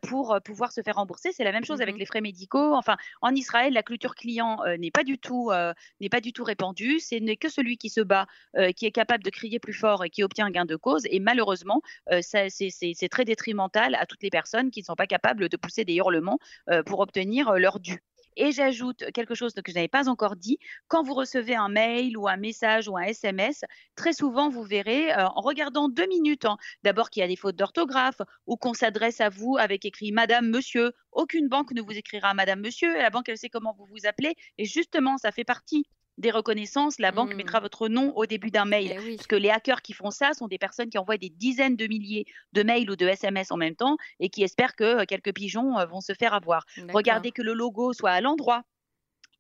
pour 0.03 0.37
pouvoir 0.43 0.71
se 0.71 0.81
faire 0.81 0.95
rembourser. 0.95 1.31
C'est 1.31 1.43
la 1.43 1.52
même 1.53 1.65
chose 1.65 1.81
avec 1.81 1.95
mmh 1.95 1.99
les 1.99 2.05
frais 2.05 2.21
médicaux. 2.21 2.75
Enfin, 2.75 2.97
en 3.21 3.33
Israël, 3.35 3.73
la 3.73 3.83
culture 3.83 4.15
client 4.15 4.59
euh, 4.65 4.77
n'est 4.77 4.91
pas 4.91 5.03
du 5.03 5.17
tout 5.17 5.51
euh, 5.51 5.73
n'est 6.01 6.09
pas 6.09 6.21
du 6.21 6.33
tout 6.33 6.43
répandue. 6.43 6.99
Ce 6.99 7.15
n'est 7.15 7.37
que 7.37 7.49
celui 7.49 7.77
qui 7.77 7.89
se 7.89 8.01
bat, 8.01 8.27
euh, 8.57 8.71
qui 8.71 8.85
est 8.85 8.91
capable 8.91 9.23
de 9.23 9.29
crier 9.29 9.59
plus 9.59 9.73
fort 9.73 10.03
et 10.03 10.09
qui 10.09 10.23
obtient 10.23 10.47
un 10.47 10.51
gain 10.51 10.65
de 10.65 10.75
cause. 10.75 11.03
Et 11.09 11.19
malheureusement, 11.19 11.81
c'est 12.21 13.09
très 13.09 13.25
détrimental 13.25 13.95
à 13.95 14.05
toutes 14.05 14.23
les 14.23 14.29
personnes 14.29 14.71
qui 14.71 14.81
ne 14.81 14.85
sont 14.85 14.95
pas 14.95 15.07
capables 15.07 15.49
de 15.49 15.57
pousser 15.57 15.85
des 15.85 15.95
hurlements 15.95 16.39
pour 16.85 16.99
obtenir 16.99 17.53
leur 17.53 17.79
dû. 17.79 18.01
Et 18.35 18.51
j'ajoute 18.51 19.11
quelque 19.13 19.35
chose 19.35 19.53
que 19.53 19.71
je 19.71 19.75
n'avais 19.75 19.87
pas 19.87 20.09
encore 20.09 20.35
dit. 20.35 20.57
Quand 20.87 21.03
vous 21.03 21.13
recevez 21.13 21.55
un 21.55 21.69
mail 21.69 22.17
ou 22.17 22.27
un 22.27 22.37
message 22.37 22.87
ou 22.87 22.97
un 22.97 23.03
SMS, 23.03 23.63
très 23.95 24.13
souvent, 24.13 24.49
vous 24.49 24.63
verrez, 24.63 25.13
euh, 25.13 25.27
en 25.27 25.41
regardant 25.41 25.89
deux 25.89 26.07
minutes, 26.07 26.45
hein, 26.45 26.57
d'abord 26.83 27.09
qu'il 27.09 27.21
y 27.21 27.23
a 27.23 27.27
des 27.27 27.35
fautes 27.35 27.55
d'orthographe 27.55 28.21
ou 28.47 28.57
qu'on 28.57 28.73
s'adresse 28.73 29.21
à 29.21 29.29
vous 29.29 29.57
avec 29.57 29.85
écrit 29.85 30.11
Madame, 30.11 30.49
Monsieur. 30.49 30.91
Aucune 31.11 31.47
banque 31.47 31.71
ne 31.71 31.81
vous 31.81 31.91
écrira 31.91 32.33
Madame, 32.33 32.61
Monsieur. 32.61 32.97
La 32.97 33.09
banque, 33.09 33.29
elle 33.29 33.37
sait 33.37 33.49
comment 33.49 33.73
vous 33.77 33.85
vous 33.85 34.05
appelez. 34.05 34.35
Et 34.57 34.65
justement, 34.65 35.17
ça 35.17 35.31
fait 35.31 35.43
partie 35.43 35.85
des 36.17 36.31
reconnaissances, 36.31 36.99
la 36.99 37.11
banque 37.11 37.33
mmh. 37.33 37.37
mettra 37.37 37.59
votre 37.59 37.87
nom 37.87 38.15
au 38.15 38.25
début 38.25 38.51
d'un 38.51 38.65
mail. 38.65 38.95
Eh 38.97 39.15
Parce 39.15 39.27
que 39.27 39.35
les 39.35 39.49
hackers 39.49 39.81
qui 39.81 39.93
font 39.93 40.11
ça 40.11 40.33
sont 40.33 40.47
des 40.47 40.57
personnes 40.57 40.89
qui 40.89 40.97
envoient 40.97 41.17
des 41.17 41.29
dizaines 41.29 41.75
de 41.75 41.87
milliers 41.87 42.25
de 42.53 42.63
mails 42.63 42.89
ou 42.89 42.95
de 42.95 43.07
SMS 43.07 43.51
en 43.51 43.57
même 43.57 43.75
temps 43.75 43.97
et 44.19 44.29
qui 44.29 44.43
espèrent 44.43 44.75
que 44.75 44.83
euh, 44.83 45.05
quelques 45.05 45.33
pigeons 45.33 45.77
euh, 45.79 45.85
vont 45.85 46.01
se 46.01 46.13
faire 46.13 46.33
avoir. 46.33 46.65
Regardez 46.93 47.31
que 47.31 47.41
le 47.41 47.53
logo 47.53 47.93
soit 47.93 48.11
à 48.11 48.21
l'endroit 48.21 48.63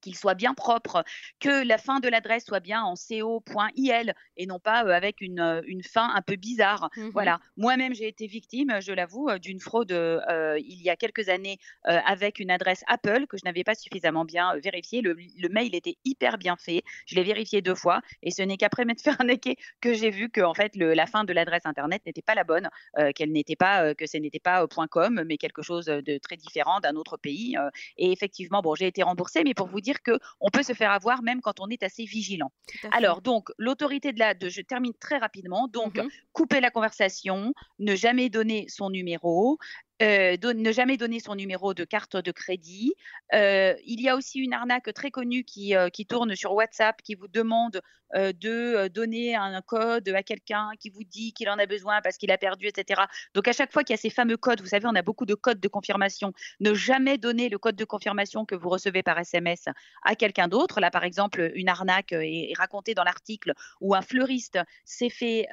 qu'il 0.03 0.15
soit 0.15 0.35
bien 0.35 0.53
propre, 0.53 1.03
que 1.39 1.65
la 1.65 1.77
fin 1.77 1.99
de 1.99 2.09
l'adresse 2.09 2.45
soit 2.45 2.59
bien 2.59 2.83
en 2.83 2.95
co.il 2.95 4.13
et 4.37 4.45
non 4.45 4.59
pas 4.59 4.83
euh, 4.85 4.89
avec 4.89 5.21
une, 5.21 5.39
euh, 5.39 5.61
une, 5.65 5.83
fin 5.83 6.09
un 6.13 6.21
peu 6.21 6.35
bizarre. 6.35 6.89
Mmh 6.95 7.09
voilà. 7.09 7.39
Moi-même, 7.57 7.93
j'ai 7.95 8.07
été 8.07 8.27
victime, 8.27 8.79
je 8.81 8.91
l'avoue, 8.91 9.29
euh, 9.29 9.39
d'une 9.39 9.59
fraude 9.59 9.91
il 9.91 10.81
y 10.81 10.89
a 10.89 10.95
quelques 10.95 11.29
années 11.29 11.57
avec 11.83 12.39
une 12.39 12.51
adresse 12.51 12.83
Apple 12.87 13.27
que 13.27 13.37
je 13.37 13.43
n'avais 13.45 13.63
pas 13.63 13.75
suffisamment 13.75 14.25
bien 14.25 14.55
vérifiée. 14.57 15.01
Le, 15.01 15.15
mail 15.49 15.75
était 15.75 15.97
hyper 16.03 16.37
bien 16.37 16.55
fait. 16.57 16.83
Je 17.05 17.15
l'ai 17.15 17.23
vérifié 17.23 17.61
deux 17.61 17.75
fois 17.75 18.01
et 18.23 18.31
ce 18.31 18.41
n'est 18.41 18.57
qu'après 18.57 18.85
m'être 18.85 19.01
fait 19.03 19.11
arnaquer 19.11 19.55
que 19.81 19.93
j'ai 19.93 20.09
vu 20.09 20.29
que 20.29 20.41
en 20.41 20.53
fait 20.53 20.75
le, 20.75 20.93
la 20.93 21.05
fin 21.05 21.23
de 21.23 21.31
l'adresse 21.31 21.65
internet 21.65 22.01
n'était 22.05 22.21
pas 22.21 22.35
la 22.35 22.43
bonne, 22.43 22.69
qu'elle 23.15 23.31
n'était 23.31 23.55
pas 23.55 23.93
que 23.95 24.07
ce 24.07 24.17
n'était 24.17 24.39
pas 24.39 24.65
.com 24.89 25.23
mais 25.25 25.37
quelque 25.37 25.61
chose 25.61 25.85
de 25.85 26.17
très 26.17 26.37
différent 26.37 26.79
d'un 26.79 26.95
autre 26.95 27.17
pays. 27.17 27.55
et 27.97 28.11
effectivement, 28.11 28.61
bon, 28.61 28.75
j'ai 28.75 28.87
été 28.87 29.03
remboursée, 29.03 29.43
mais 29.43 29.53
pour 29.53 29.67
vous 29.67 29.81
dire 29.81 29.92
que 30.01 30.17
qu'on 30.39 30.49
peut 30.49 30.63
se 30.63 30.73
faire 30.73 30.91
avoir 30.91 31.21
même 31.23 31.41
quand 31.41 31.59
on 31.59 31.69
est 31.69 31.83
assez 31.83 32.05
vigilant. 32.05 32.51
Alors, 32.91 33.21
donc, 33.21 33.49
l'autorité 33.57 34.13
de 34.13 34.19
la... 34.19 34.33
De, 34.33 34.49
je 34.49 34.61
termine 34.61 34.93
très 34.99 35.17
rapidement. 35.17 35.67
Donc, 35.67 35.97
mmh 35.97 36.07
couper 36.31 36.61
la 36.61 36.71
conversation, 36.71 37.53
ne 37.77 37.95
jamais 37.95 38.29
donner 38.29 38.65
son 38.67 38.89
numéro, 38.89 39.59
euh, 40.01 40.35
ne 40.41 40.71
jamais 40.71 40.97
donner 40.97 41.19
son 41.19 41.35
numéro 41.35 41.73
de 41.73 41.83
carte 41.83 42.17
de 42.17 42.31
crédit. 42.31 42.95
Euh, 43.33 43.75
il 43.85 44.01
y 44.01 44.09
a 44.09 44.15
aussi 44.15 44.39
une 44.39 44.53
arnaque 44.53 44.91
très 44.93 45.11
connue 45.11 45.43
qui, 45.43 45.75
euh, 45.75 45.89
qui 45.89 46.05
tourne 46.05 46.35
sur 46.35 46.53
WhatsApp 46.53 47.01
qui 47.03 47.15
vous 47.15 47.27
demande 47.27 47.81
de 48.15 48.89
donner 48.89 49.35
un 49.35 49.59
code 49.63 50.07
à 50.09 50.21
quelqu'un 50.21 50.69
qui 50.79 50.91
vous 50.91 51.03
dit 51.03 51.33
qu'il 51.33 51.49
en 51.49 51.57
a 51.57 51.65
besoin 51.65 51.99
parce 52.03 52.17
qu'il 52.17 52.29
a 52.29 52.37
perdu, 52.37 52.67
etc. 52.67 53.01
Donc 53.33 53.47
à 53.47 53.53
chaque 53.53 53.73
fois 53.73 53.83
qu'il 53.83 53.95
y 53.95 53.97
a 53.97 53.97
ces 53.99 54.11
fameux 54.11 54.37
codes, 54.37 54.61
vous 54.61 54.67
savez, 54.67 54.85
on 54.85 54.93
a 54.93 55.01
beaucoup 55.01 55.25
de 55.25 55.33
codes 55.33 55.59
de 55.59 55.67
confirmation. 55.67 56.31
Ne 56.59 56.75
jamais 56.75 57.17
donner 57.17 57.49
le 57.49 57.57
code 57.57 57.75
de 57.75 57.85
confirmation 57.85 58.45
que 58.45 58.53
vous 58.53 58.69
recevez 58.69 59.01
par 59.01 59.17
SMS 59.17 59.65
à 60.03 60.15
quelqu'un 60.15 60.47
d'autre. 60.47 60.79
Là, 60.79 60.91
par 60.91 61.03
exemple, 61.05 61.51
une 61.55 61.69
arnaque 61.69 62.11
est, 62.11 62.53
racontée 62.55 62.93
dans 62.93 63.03
l'article 63.03 63.53
où 63.81 63.95
un 63.95 64.03
fleuriste 64.03 64.59
s'est 64.85 65.09
fait 65.09 65.47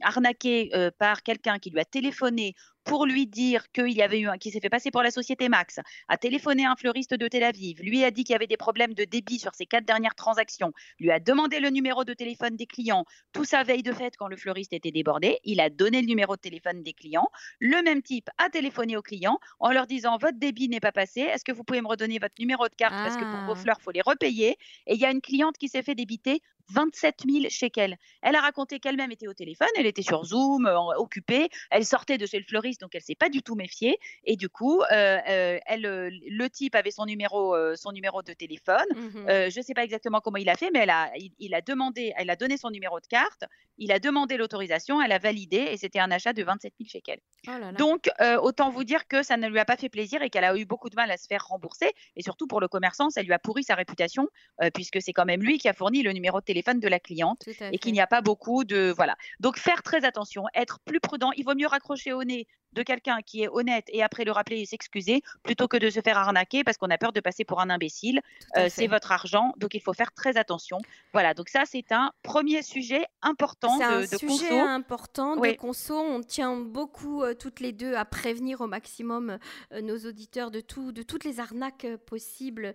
arnaquer 0.00 0.72
par 0.98 1.22
quelqu'un 1.22 1.60
qui 1.60 1.70
lui 1.70 1.78
a 1.78 1.84
téléphoné 1.84 2.56
pour 2.86 3.04
lui 3.04 3.26
dire 3.26 3.70
qu'il 3.72 3.90
y 3.90 4.00
avait 4.00 4.20
eu 4.20 4.28
un 4.28 4.38
qui 4.38 4.50
s'est 4.50 4.60
fait 4.60 4.70
passer 4.70 4.90
pour 4.90 5.02
la 5.02 5.10
société 5.10 5.48
Max, 5.48 5.80
a 6.08 6.16
téléphoné 6.16 6.64
à 6.64 6.70
un 6.70 6.76
fleuriste 6.76 7.14
de 7.14 7.28
Tel 7.28 7.42
Aviv, 7.42 7.82
lui 7.82 8.04
a 8.04 8.10
dit 8.12 8.24
qu'il 8.24 8.32
y 8.32 8.36
avait 8.36 8.46
des 8.46 8.56
problèmes 8.56 8.94
de 8.94 9.04
débit 9.04 9.40
sur 9.40 9.54
ses 9.54 9.66
quatre 9.66 9.84
dernières 9.84 10.14
transactions, 10.14 10.72
lui 11.00 11.10
a 11.10 11.18
demandé 11.18 11.58
le 11.58 11.70
numéro 11.70 12.04
de 12.04 12.14
téléphone 12.14 12.56
des 12.56 12.66
clients, 12.66 13.04
tout 13.32 13.44
ça 13.44 13.64
veille 13.64 13.82
de 13.82 13.92
fait 13.92 14.16
quand 14.16 14.28
le 14.28 14.36
fleuriste 14.36 14.72
était 14.72 14.92
débordé, 14.92 15.38
il 15.44 15.60
a 15.60 15.68
donné 15.68 16.00
le 16.00 16.06
numéro 16.06 16.36
de 16.36 16.40
téléphone 16.40 16.84
des 16.84 16.92
clients, 16.92 17.28
le 17.60 17.82
même 17.82 18.02
type 18.02 18.30
a 18.38 18.48
téléphoné 18.50 18.96
aux 18.96 19.02
clients 19.02 19.40
en 19.58 19.72
leur 19.72 19.88
disant 19.88 20.16
votre 20.16 20.38
débit 20.38 20.68
n'est 20.68 20.80
pas 20.80 20.92
passé, 20.92 21.22
est-ce 21.22 21.44
que 21.44 21.52
vous 21.52 21.64
pouvez 21.64 21.82
me 21.82 21.88
redonner 21.88 22.20
votre 22.20 22.34
numéro 22.38 22.68
de 22.68 22.74
carte 22.74 22.94
parce 22.94 23.16
que 23.16 23.24
pour 23.24 23.40
vos 23.46 23.58
ah. 23.58 23.62
fleurs, 23.62 23.76
il 23.80 23.82
faut 23.82 23.90
les 23.90 24.02
repayer 24.02 24.56
et 24.86 24.94
il 24.94 25.00
y 25.00 25.04
a 25.04 25.10
une 25.10 25.20
cliente 25.20 25.58
qui 25.58 25.68
s'est 25.68 25.82
fait 25.82 25.96
débiter 25.96 26.40
27 26.70 27.22
000 27.28 27.46
shekels. 27.48 27.96
Elle 28.22 28.34
a 28.34 28.40
raconté 28.40 28.80
qu'elle-même 28.80 29.12
était 29.12 29.28
au 29.28 29.34
téléphone, 29.34 29.68
elle 29.76 29.86
était 29.86 30.02
sur 30.02 30.24
Zoom, 30.24 30.66
euh, 30.66 30.76
occupée, 30.96 31.48
elle 31.70 31.84
sortait 31.84 32.18
de 32.18 32.26
chez 32.26 32.38
le 32.38 32.44
fleuriste, 32.44 32.80
donc 32.80 32.94
elle 32.94 33.02
s'est 33.02 33.14
pas 33.14 33.28
du 33.28 33.42
tout 33.42 33.54
méfiée. 33.54 33.98
Et 34.24 34.36
du 34.36 34.48
coup, 34.48 34.82
euh, 34.82 35.18
euh, 35.28 35.58
elle, 35.66 35.82
le 35.82 36.50
type 36.50 36.74
avait 36.74 36.90
son 36.90 37.06
numéro, 37.06 37.56
son 37.76 37.92
numéro 37.92 38.22
de 38.22 38.32
téléphone. 38.32 38.86
Mmh 38.94 39.26
je 39.26 39.58
ne 39.58 39.62
sais 39.62 39.74
pas 39.74 39.84
exactement 39.84 40.20
comment 40.20 40.36
il 40.36 40.48
a 40.48 40.54
fait, 40.54 40.70
mais 40.72 40.80
elle 40.80 40.90
a, 40.90 41.10
il, 41.38 41.54
a 41.54 41.60
demandé, 41.60 42.12
elle 42.16 42.30
a 42.30 42.36
donné 42.36 42.56
son 42.56 42.70
numéro 42.70 43.00
de 43.00 43.06
carte, 43.06 43.44
il 43.78 43.92
a 43.92 43.98
demandé 43.98 44.36
l'autorisation, 44.36 45.00
elle 45.02 45.12
a 45.12 45.18
validé, 45.18 45.56
et 45.56 45.76
c'était 45.76 45.98
un 45.98 46.10
achat 46.10 46.32
de 46.32 46.42
27 46.42 46.72
000 46.78 46.88
shekels. 46.88 47.20
Oh 47.48 47.52
donc, 47.78 48.08
autant 48.40 48.70
vous 48.70 48.84
dire 48.84 49.06
que 49.06 49.22
ça 49.22 49.36
ne 49.36 49.48
lui 49.48 49.58
a 49.58 49.64
pas 49.64 49.76
fait 49.76 49.88
plaisir 49.88 50.22
et 50.22 50.30
qu'elle 50.30 50.44
a 50.44 50.56
eu 50.56 50.64
beaucoup 50.64 50.90
de 50.90 50.96
mal 50.96 51.10
à 51.10 51.16
se 51.16 51.26
faire 51.26 51.46
rembourser. 51.46 51.92
Et 52.16 52.22
surtout 52.22 52.46
pour 52.46 52.60
le 52.60 52.68
commerçant, 52.68 53.10
ça 53.10 53.22
lui 53.22 53.32
a 53.32 53.38
pourri 53.38 53.62
sa 53.62 53.74
réputation, 53.74 54.28
puisque 54.74 55.00
c'est 55.00 55.12
quand 55.12 55.26
même 55.26 55.42
lui 55.42 55.58
qui 55.58 55.68
a 55.68 55.72
fourni 55.72 56.02
le 56.02 56.12
numéro 56.12 56.40
de 56.40 56.44
téléphone 56.44 56.55
téléphone 56.56 56.80
de 56.80 56.88
la 56.88 56.98
cliente 56.98 57.42
et 57.70 57.78
qu'il 57.78 57.92
n'y 57.92 58.00
a 58.00 58.06
pas 58.06 58.22
beaucoup 58.22 58.64
de 58.64 58.90
voilà. 58.96 59.16
Donc 59.40 59.58
faire 59.58 59.82
très 59.82 60.06
attention, 60.06 60.44
être 60.54 60.80
plus 60.86 61.00
prudent. 61.00 61.30
Il 61.36 61.44
vaut 61.44 61.54
mieux 61.54 61.66
raccrocher 61.66 62.14
au 62.14 62.24
nez 62.24 62.46
de 62.76 62.82
quelqu'un 62.82 63.22
qui 63.22 63.42
est 63.42 63.48
honnête 63.48 63.86
et 63.88 64.02
après 64.02 64.24
le 64.24 64.32
rappeler 64.32 64.60
et 64.60 64.66
s'excuser 64.66 65.22
plutôt 65.42 65.66
que 65.66 65.78
de 65.78 65.90
se 65.90 66.00
faire 66.00 66.18
arnaquer 66.18 66.62
parce 66.62 66.76
qu'on 66.76 66.90
a 66.90 66.98
peur 66.98 67.12
de 67.12 67.20
passer 67.20 67.44
pour 67.44 67.60
un 67.60 67.70
imbécile. 67.70 68.20
Euh, 68.56 68.68
c'est 68.70 68.86
votre 68.86 69.10
argent, 69.10 69.54
donc 69.56 69.74
il 69.74 69.80
faut 69.80 69.94
faire 69.94 70.12
très 70.12 70.36
attention. 70.36 70.78
Voilà, 71.12 71.34
donc 71.34 71.48
ça 71.48 71.62
c'est 71.64 71.90
un 71.90 72.12
premier 72.22 72.62
sujet 72.62 73.04
important 73.22 73.78
de, 73.78 73.82
un 73.82 74.06
sujet 74.06 74.60
important 74.60 75.36
de 75.36 75.52
conso. 75.56 75.96
On 75.96 76.20
tient 76.20 76.54
beaucoup 76.56 77.22
euh, 77.22 77.34
toutes 77.34 77.60
les 77.60 77.72
deux 77.72 77.94
à 77.94 78.04
prévenir 78.04 78.60
au 78.60 78.66
maximum 78.66 79.38
euh, 79.72 79.80
nos 79.80 79.96
auditeurs 80.06 80.50
de 80.50 80.60
tout, 80.60 80.92
de 80.92 81.02
toutes 81.02 81.24
les 81.24 81.40
arnaques 81.40 81.86
possibles, 82.06 82.74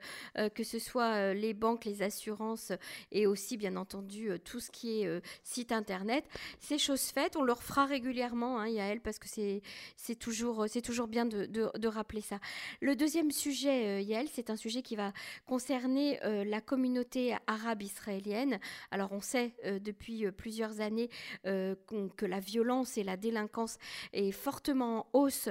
que 0.55 0.63
ce 0.63 0.79
soit 0.79 1.33
les 1.33 1.53
banques, 1.53 1.85
les 1.85 2.01
assurances 2.01 2.71
et 3.11 3.27
aussi 3.27 3.57
bien 3.57 3.75
entendu 3.75 4.31
tout 4.43 4.59
ce 4.59 4.71
qui 4.71 5.01
est 5.01 5.21
site 5.43 5.71
internet. 5.71 6.25
C'est 6.59 6.77
chose 6.77 7.01
faite, 7.01 7.35
on 7.35 7.43
leur 7.43 7.61
fera 7.61 7.85
régulièrement, 7.85 8.59
hein, 8.59 8.67
Yael, 8.67 9.01
parce 9.01 9.19
que 9.19 9.27
c'est 9.27 9.61
c'est 9.97 10.15
toujours, 10.15 10.63
euh, 10.63 10.67
c'est 10.67 10.81
toujours 10.81 11.07
bien 11.07 11.25
de, 11.25 11.87
rappeler 11.87 12.21
ça. 12.21 12.39
Le 12.79 12.95
deuxième 12.95 13.31
sujet, 13.31 13.99
euh, 13.99 14.01
Yael, 14.01 14.27
c'est 14.31 14.49
un 14.49 14.55
sujet 14.55 14.81
qui 14.81 14.95
va 14.95 15.11
concerner 15.45 16.23
euh, 16.23 16.43
la 16.45 16.61
communauté 16.61 17.35
arabe 17.47 17.83
israélienne. 17.83 18.59
Alors, 18.91 19.11
on 19.11 19.21
sait 19.21 19.53
depuis 19.81 20.29
plusieurs 20.31 20.79
années 20.81 21.09
que 21.43 22.25
la 22.25 22.39
violence 22.39 22.97
et 22.97 23.03
la 23.03 23.17
délinquance 23.17 23.77
est 24.13 24.31
fortement 24.31 24.99
en 24.99 25.07
hausse 25.13 25.49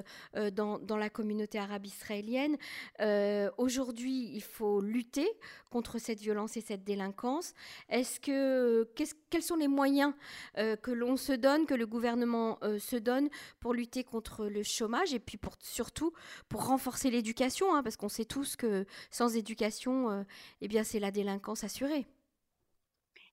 dans, 0.52 0.78
dans, 0.78 0.96
la 0.96 1.10
communauté 1.10 1.58
arabe 1.58 1.86
israélienne. 1.86 2.56
Aujourd'hui, 3.58 4.30
il 4.34 4.42
faut 4.42 4.80
lutter 4.80 5.28
contre 5.70 5.98
cette 5.98 6.20
violence 6.20 6.56
et 6.56 6.60
cette 6.60 6.84
délinquance. 6.84 7.54
Est-ce 7.88 8.20
que, 8.20 8.88
quels 9.30 9.42
sont 9.42 9.56
les 9.56 9.68
moyens 9.68 10.12
que 10.56 10.90
l'on 10.90 11.16
se 11.16 11.32
donne, 11.32 11.66
que 11.66 11.74
le 11.74 11.86
gouvernement 11.86 12.58
se 12.78 12.96
donne 12.96 13.28
pour 13.60 13.74
lutter 13.74 14.04
contre 14.04 14.19
contre 14.20 14.48
le 14.48 14.62
chômage 14.62 15.14
et 15.14 15.18
puis 15.18 15.38
surtout 15.60 16.12
pour 16.50 16.66
renforcer 16.66 17.10
l'éducation, 17.10 17.74
hein, 17.74 17.82
parce 17.82 17.96
qu'on 17.96 18.10
sait 18.10 18.26
tous 18.26 18.54
que 18.54 18.84
sans 19.10 19.34
éducation, 19.34 20.10
euh, 20.10 20.24
eh 20.60 20.68
bien 20.68 20.84
c'est 20.84 21.00
la 21.00 21.10
délinquance 21.10 21.64
assurée. 21.64 22.06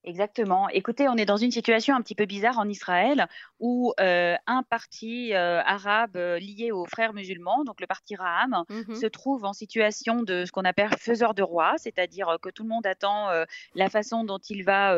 Exactement. 0.04 0.70
Écoutez, 0.70 1.10
on 1.10 1.16
est 1.16 1.26
dans 1.26 1.38
une 1.38 1.52
situation 1.52 1.96
un 1.96 2.02
petit 2.02 2.16
peu 2.16 2.26
bizarre 2.26 2.60
en 2.60 2.70
Israël 2.70 3.28
où 3.60 3.94
euh, 4.00 4.36
un 4.46 4.64
parti 4.64 5.34
euh, 5.34 5.62
arabe 5.64 6.16
euh, 6.16 6.40
lié 6.40 6.72
aux 6.72 6.86
frères 6.86 7.14
musulmans, 7.14 7.64
donc 7.66 7.82
le 7.82 7.88
parti 7.88 8.16
Raham, 8.16 8.64
mmh 8.70 8.96
se 8.96 9.06
trouve 9.06 9.46
en 9.46 9.54
situation 9.54 10.24
de 10.24 10.46
ce 10.46 10.52
qu'on 10.52 10.64
appelle 10.64 10.90
faiseur 10.98 11.34
de 11.34 11.44
roi, 11.44 11.76
c'est-à-dire 11.78 12.38
que 12.42 12.50
tout 12.50 12.64
le 12.64 12.70
monde 12.70 12.88
attend 12.88 13.28
la 13.76 13.90
façon 13.90 14.24
dont 14.24 14.40
il 14.50 14.64
va 14.64 14.96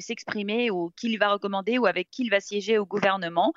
s'exprimer 0.00 0.70
ou 0.70 0.90
qu'il 0.96 1.18
va 1.18 1.32
recommander 1.32 1.78
ou 1.78 1.86
avec 1.86 2.10
qui 2.10 2.24
il 2.24 2.30
va 2.30 2.40
siéger 2.40 2.78
au 2.78 2.86
gouvernement. 2.86 3.52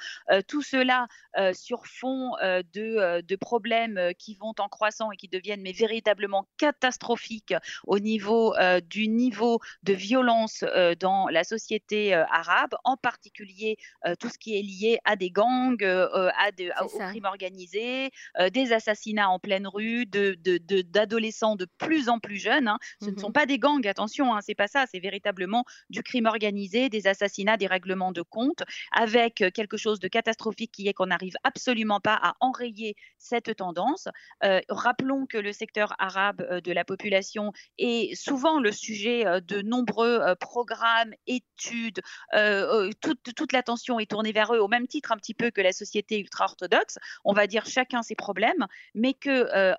tout 0.47 0.61
cela 0.61 1.07
sur 1.53 1.87
fond 1.87 2.33
de, 2.41 3.21
de, 3.21 3.35
problèmes 3.35 4.11
qui 4.19 4.35
vont 4.35 4.53
en 4.59 4.67
croissant 4.69 5.11
et 5.11 5.17
qui 5.17 5.27
deviennent 5.27 5.61
mais 5.61 5.71
véritablement 5.71 6.47
catastrophiques 6.57 7.55
au 7.85 7.99
niveau 7.99 8.53
du 8.89 9.07
niveau 9.07 9.59
de 9.83 9.93
violence 9.93 10.63
euh, 10.73 10.95
dans 10.95 11.27
la 11.27 11.43
société 11.43 12.15
euh, 12.15 12.25
arabe, 12.31 12.75
en 12.83 12.97
particulier 12.97 13.77
euh, 14.05 14.15
tout 14.19 14.29
ce 14.29 14.37
qui 14.37 14.57
est 14.57 14.61
lié 14.61 14.99
à 15.05 15.15
des 15.15 15.29
gangs, 15.29 15.83
à 15.83 16.49
au 16.83 16.87
crime 16.87 17.25
organisé, 17.25 18.09
des 18.51 18.73
assassinats 18.73 19.29
en 19.29 19.39
pleine 19.39 19.67
rue, 19.67 20.05
d'adolescents 20.05 21.55
de, 21.55 21.65
de, 21.65 21.69
plus 21.77 22.09
en 22.09 22.19
plus 22.19 22.37
jeunes. 22.37 22.67
Hein. 22.67 22.77
Ce 23.01 23.07
ne 23.07 23.11
mmh 23.11 23.19
sont 23.19 23.31
pas 23.31 23.45
des 23.45 23.59
gangs, 23.59 23.85
attention, 23.87 24.35
hein, 24.35 24.39
c'est 24.41 24.55
pas 24.55 24.67
ça, 24.67 24.85
c'est 24.91 24.99
véritablement 24.99 25.65
du 25.89 26.03
crime 26.03 26.25
organisé, 26.25 26.89
des 26.89 27.07
assassinats, 27.07 27.57
des 27.57 27.67
règlements 27.67 28.11
de 28.11 28.21
compte, 28.21 28.63
avec 28.91 29.35
quelque 29.53 29.77
chose 29.77 29.99
de 29.99 30.07
catastrophique 30.07 30.71
qui 30.71 30.87
est 30.87 30.93
qu'on 30.93 31.07
n'arrive 31.07 31.35
absolument 31.43 31.99
pas 31.99 32.19
à 32.21 32.35
enrayer 32.39 32.95
cette 33.17 33.55
tendance. 33.55 34.07
rappelons 34.69 35.25
que 35.25 35.37
le 35.37 35.53
secteur 35.53 35.93
arabe 35.99 36.61
de 36.61 36.71
la 36.71 36.85
population 36.85 37.51
est 37.77 38.15
souvent 38.15 38.59
le 38.59 38.71
sujet 38.71 39.25
de 39.41 39.61
nombreux 39.61 40.35
programmes, 40.53 41.13
études, 41.25 42.01
toute, 43.01 43.33
toute 43.35 43.53
l'attention 43.53 43.99
est 43.99 44.05
tournée 44.05 44.31
vers 44.31 44.53
eux 44.53 44.59
au 44.59 44.67
même 44.67 44.85
titre 44.85 45.11
un 45.11 45.17
petit 45.17 45.33
peu 45.33 45.49
que 45.49 45.61
la 45.61 45.71
société 45.71 46.19
ultra-orthodoxe. 46.19 46.99
On 47.23 47.33
va 47.33 47.47
dire 47.47 47.65
chacun 47.65 48.03
ses 48.03 48.13
problèmes, 48.13 48.67
mais 48.93 49.15
que 49.15 49.73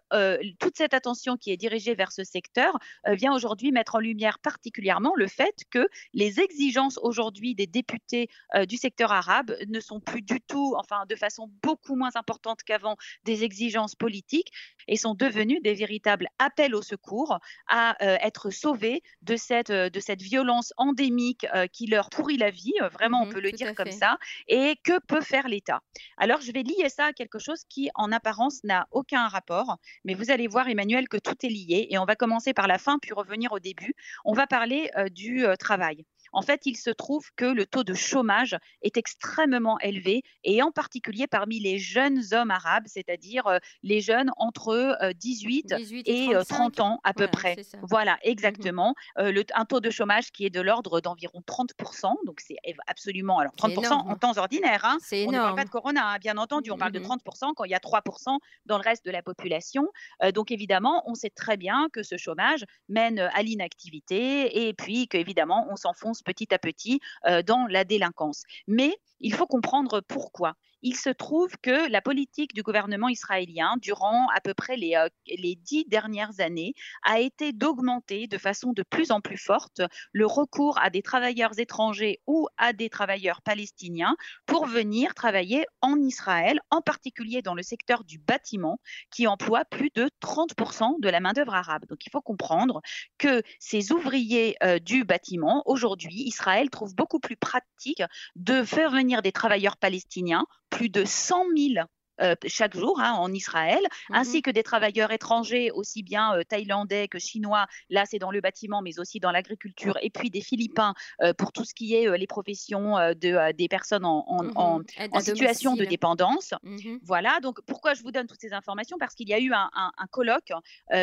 toute 0.59 0.77
cette 0.77 0.93
attention 0.93 1.37
qui 1.37 1.53
est 1.53 1.57
dirigée 1.57 1.95
vers 1.95 2.11
ce 2.11 2.25
secteur 2.25 2.77
vient 3.07 3.33
aujourd'hui 3.33 3.71
mettre 3.71 3.95
en 3.95 4.01
lumière 4.01 4.41
particulièrement 4.41 5.13
le 5.15 5.29
fait 5.29 5.55
que 5.71 5.87
les 6.13 6.41
exigences 6.41 6.99
aujourd'hui 7.03 7.55
des 7.55 7.69
députés 7.69 8.29
du 8.67 8.77
secteur 8.77 9.13
arabe 9.13 9.55
ne 9.69 9.79
sont 9.79 10.01
plus 10.01 10.23
du 10.23 10.41
tout, 10.41 10.75
enfin 10.77 11.07
de 11.09 11.15
façon 11.15 11.49
beaucoup 11.63 11.95
moins 11.95 12.17
importante 12.17 12.65
qu'avant, 12.65 12.97
des 13.23 13.45
exigences 13.45 13.95
politiques 13.95 14.51
et 14.89 14.97
sont 14.97 15.15
devenues 15.15 15.61
des 15.61 15.75
véritables 15.75 16.27
appels 16.41 16.75
au 16.75 16.83
secours 16.83 17.39
à 17.69 17.95
être 18.01 18.51
sauvés 18.51 19.05
de 19.23 19.37
cette, 19.37 19.71
de 19.71 20.01
cette 20.01 20.23
violence 20.23 20.64
endémique 20.77 21.47
qui 21.73 21.87
leur 21.87 22.11
pourrit 22.11 22.37
la 22.37 22.51
vie, 22.51 22.75
vraiment 22.93 23.23
on 23.23 23.27
mmh 23.27 23.33
peut 23.33 23.41
le 23.41 23.53
dire 23.53 23.75
comme 23.75 23.91
ça, 23.91 24.19
et 24.49 24.77
que 24.83 24.99
peut 25.07 25.21
faire 25.21 25.49
l'État. 25.49 25.81
Alors 26.17 26.41
je 26.41 26.53
vais 26.53 26.63
lier 26.63 26.89
ça 26.89 27.07
à 27.07 27.13
quelque 27.13 27.39
chose 27.39 27.65
qui 27.69 27.91
en 27.95 28.13
apparence 28.13 28.65
n'a 28.65 28.87
aucun 28.91 29.29
rapport, 29.29 29.77
mais 30.05 30.15
vous 30.15 30.31
allez 30.31 30.47
voir 30.47 30.69
Emmanuel 30.69 31.09
que 31.09 31.17
tout 31.17 31.35
est 31.43 31.49
lié 31.49 31.89
et 31.91 31.99
on 31.99 32.05
va 32.05 32.17
commencer 32.17 32.55
par 32.55 32.67
la 32.67 32.79
fin 32.79 32.99
puis 32.99 33.13
revenir 33.13 33.53
au 33.53 33.59
début. 33.59 33.95
On 34.25 34.33
va 34.33 34.47
parler 34.47 34.91
du 35.11 35.45
travail. 35.59 36.05
En 36.35 36.43
fait, 36.43 36.67
il 36.67 36.77
se 36.77 36.91
trouve 36.91 37.31
que 37.37 37.45
le 37.45 37.65
taux 37.65 37.85
de 37.85 37.95
chômage 37.95 38.57
est 38.83 38.97
extrêmement 38.97 39.79
élevé 39.79 40.23
et 40.43 40.63
en 40.63 40.73
particulier 40.73 41.27
parmi 41.27 41.61
les 41.61 41.79
jeunes 41.79 42.23
hommes 42.33 42.51
arabes, 42.51 42.85
c'est-à-dire 42.87 43.47
euh, 43.47 43.59
les 43.83 44.01
jeunes 44.01 44.31
entre 44.37 44.99
18, 45.17 45.73
euh, 45.73 45.79
et, 46.07 46.33
30 46.49 46.79
euh, 46.79 46.83
ans 46.83 47.01
à 47.05 47.15
peu 47.15 47.29
près. 47.29 47.57
Voilà, 47.83 48.15
mmh 48.15 48.19
exactement. 48.35 48.95
le, 49.17 49.45
un 49.55 49.65
taux 49.65 49.81
de 49.81 49.91
chômage 49.91 50.33
qui 50.33 50.45
est 50.45 50.51
de 50.51 50.61
l'ordre 50.61 51.01
d'environ 51.01 51.41
30%, 51.47 52.15
donc 52.27 52.41
c'est 52.41 52.57
absolument, 52.87 53.39
alors 53.39 53.55
30% 53.55 53.93
en 53.93 54.17
temps 54.17 54.37
ordinaire, 54.37 54.85
hein. 54.85 54.99
on 55.13 55.31
ne 55.31 55.39
parle 55.39 55.55
pas 55.55 55.65
de 55.65 55.71
corona, 55.71 56.09
hein, 56.09 56.19
bien 56.19 56.37
entendu, 56.37 56.71
on 56.71 56.79
parle 56.79 56.93
de 56.93 57.01
30% 57.01 57.19
mmh 57.19 57.55
quand 57.57 57.65
il 57.65 57.71
y 57.71 57.75
a 57.75 57.79
3% 57.79 58.39
dans 58.67 58.79
le 58.79 58.83
reste 58.83 59.05
de 59.05 59.11
la 59.11 59.23
population. 59.23 59.87
donc 60.35 60.51
évidemment, 60.51 61.03
on 61.07 61.15
sait 61.15 61.31
très 61.31 61.57
bien 61.57 61.89
que 61.93 62.03
ce 62.03 62.17
chômage 62.17 62.65
mène 62.89 63.19
à 63.19 63.43
l'inactivité 63.43 64.67
et 64.67 64.75
puis 64.75 65.07
qu'évidemment, 65.07 65.67
on 65.71 65.77
s'enfonce 65.77 66.23
petit 66.25 66.53
à 66.55 66.59
petit 66.59 67.01
euh, 67.27 67.43
dans 67.43 67.67
la 67.69 67.85
délinquance. 67.85 68.43
Mais 68.67 68.97
il 69.25 69.35
faut 69.35 69.47
comprendre 69.47 70.03
pourquoi 70.07 70.55
il 70.85 70.95
se 70.97 71.09
trouve 71.09 71.51
que 71.63 71.91
la 71.91 72.03
politique 72.03 72.55
du 72.55 72.63
gouvernement 72.63 73.09
israélien 73.09 73.77
durant 73.81 74.29
à 74.35 74.41
peu 74.43 74.53
près 74.53 74.77
les, 74.77 74.95
euh, 74.97 75.09
les 75.27 75.57
dix 75.57 75.87
dernières 75.87 76.41
années 76.41 76.75
a 77.05 77.21
été 77.21 77.53
d'augmenter 77.53 78.27
de 78.27 78.37
façon 78.37 78.75
de 78.75 78.83
plus 78.83 79.11
en 79.11 79.23
plus 79.23 79.39
forte 79.39 79.81
le 80.13 80.27
recours 80.27 80.79
à 80.79 80.91
des 80.91 81.01
travailleurs 81.01 81.59
étrangers 81.59 82.21
ou 82.27 82.49
à 82.59 82.75
des 82.75 82.91
travailleurs 82.91 83.41
palestiniens 83.41 84.15
pour 84.45 84.67
venir 84.67 85.15
travailler 85.15 85.65
en 85.81 85.99
Israël, 85.99 86.61
en 86.71 86.83
particulier 86.83 87.41
dans 87.41 87.55
le 87.55 87.63
secteur 87.63 88.05
du 88.05 88.19
bâtiment 88.19 88.79
qui 89.11 89.27
emploie 89.27 89.65
plus 89.65 89.91
de 89.95 90.11
30% 90.21 91.01
de 91.01 91.09
la 91.09 91.21
main-d'œuvre 91.21 91.55
arabe. 91.55 91.87
Donc 91.89 92.05
il 92.05 92.11
faut 92.11 92.21
comprendre 92.21 92.83
que 93.17 93.43
ces 93.59 93.91
ouvriers 93.91 94.57
euh, 94.63 94.79
du 94.79 95.05
bâtiment, 95.05 95.63
aujourd'hui, 95.65 96.25
Israël 96.27 96.69
trouve 96.69 96.95
beaucoup 96.95 97.21
plus 97.21 97.37
pratique 97.37 98.03
de 98.37 98.63
faire 98.65 98.91
venir 98.91 99.14
des 99.23 99.33
travailleurs 99.33 99.77
palestiniens 99.77 100.47
plus 100.71 100.89
de 100.89 101.05
100 101.05 101.45
000 101.57 101.87
euh, 102.21 102.35
chaque 102.47 102.77
jour 102.77 103.01
hein, 103.01 103.13
en 103.13 103.33
Israël, 103.33 103.81
mmh 104.11 104.15
ainsi 104.15 104.43
que 104.43 104.51
des 104.51 104.63
travailleurs 104.63 105.11
étrangers, 105.11 105.71
aussi 105.73 106.03
bien 106.03 106.37
euh, 106.37 106.43
thaïlandais 106.45 107.09
que 107.09 107.19
chinois. 107.19 107.67
Là, 107.91 108.05
c'est 108.07 108.19
dans 108.19 108.31
le 108.31 108.41
bâtiment, 108.41 108.81
mais 108.83 108.99
aussi 108.99 109.19
dans 109.19 109.33
l'agriculture, 109.33 109.99
et 110.03 110.11
puis 110.11 110.31
des 110.31 110.41
Philippins 110.41 110.95
euh, 111.23 111.33
pour 111.35 111.53
tout 111.53 111.65
ce 111.65 111.75
qui 111.75 111.95
est 111.95 112.17
les 112.17 112.27
professions 112.27 112.95
de, 112.95 113.53
des 113.53 113.69
personnes 113.69 114.05
en, 114.05 114.25
en, 114.29 114.79
mmh 114.79 114.85
situation 115.21 115.75
de 115.75 115.85
dépendance. 115.85 116.55
Mmh 116.63 116.99
voilà, 117.03 117.41
donc 117.41 117.61
pourquoi 117.63 117.95
je 117.95 118.03
vous 118.03 118.13
donne 118.13 118.27
toutes 118.27 118.41
ces 118.41 118.53
informations? 118.53 118.97
Parce 118.99 119.15
qu'il 119.15 119.29
y 119.29 119.35
a 119.35 119.39
eu 119.39 119.53
un, 119.53 119.71
un, 119.75 120.07
colloque 120.11 120.53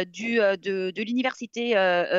du, 0.08 0.36
de, 0.36 0.92
de 0.92 1.02
l'université 1.02 1.74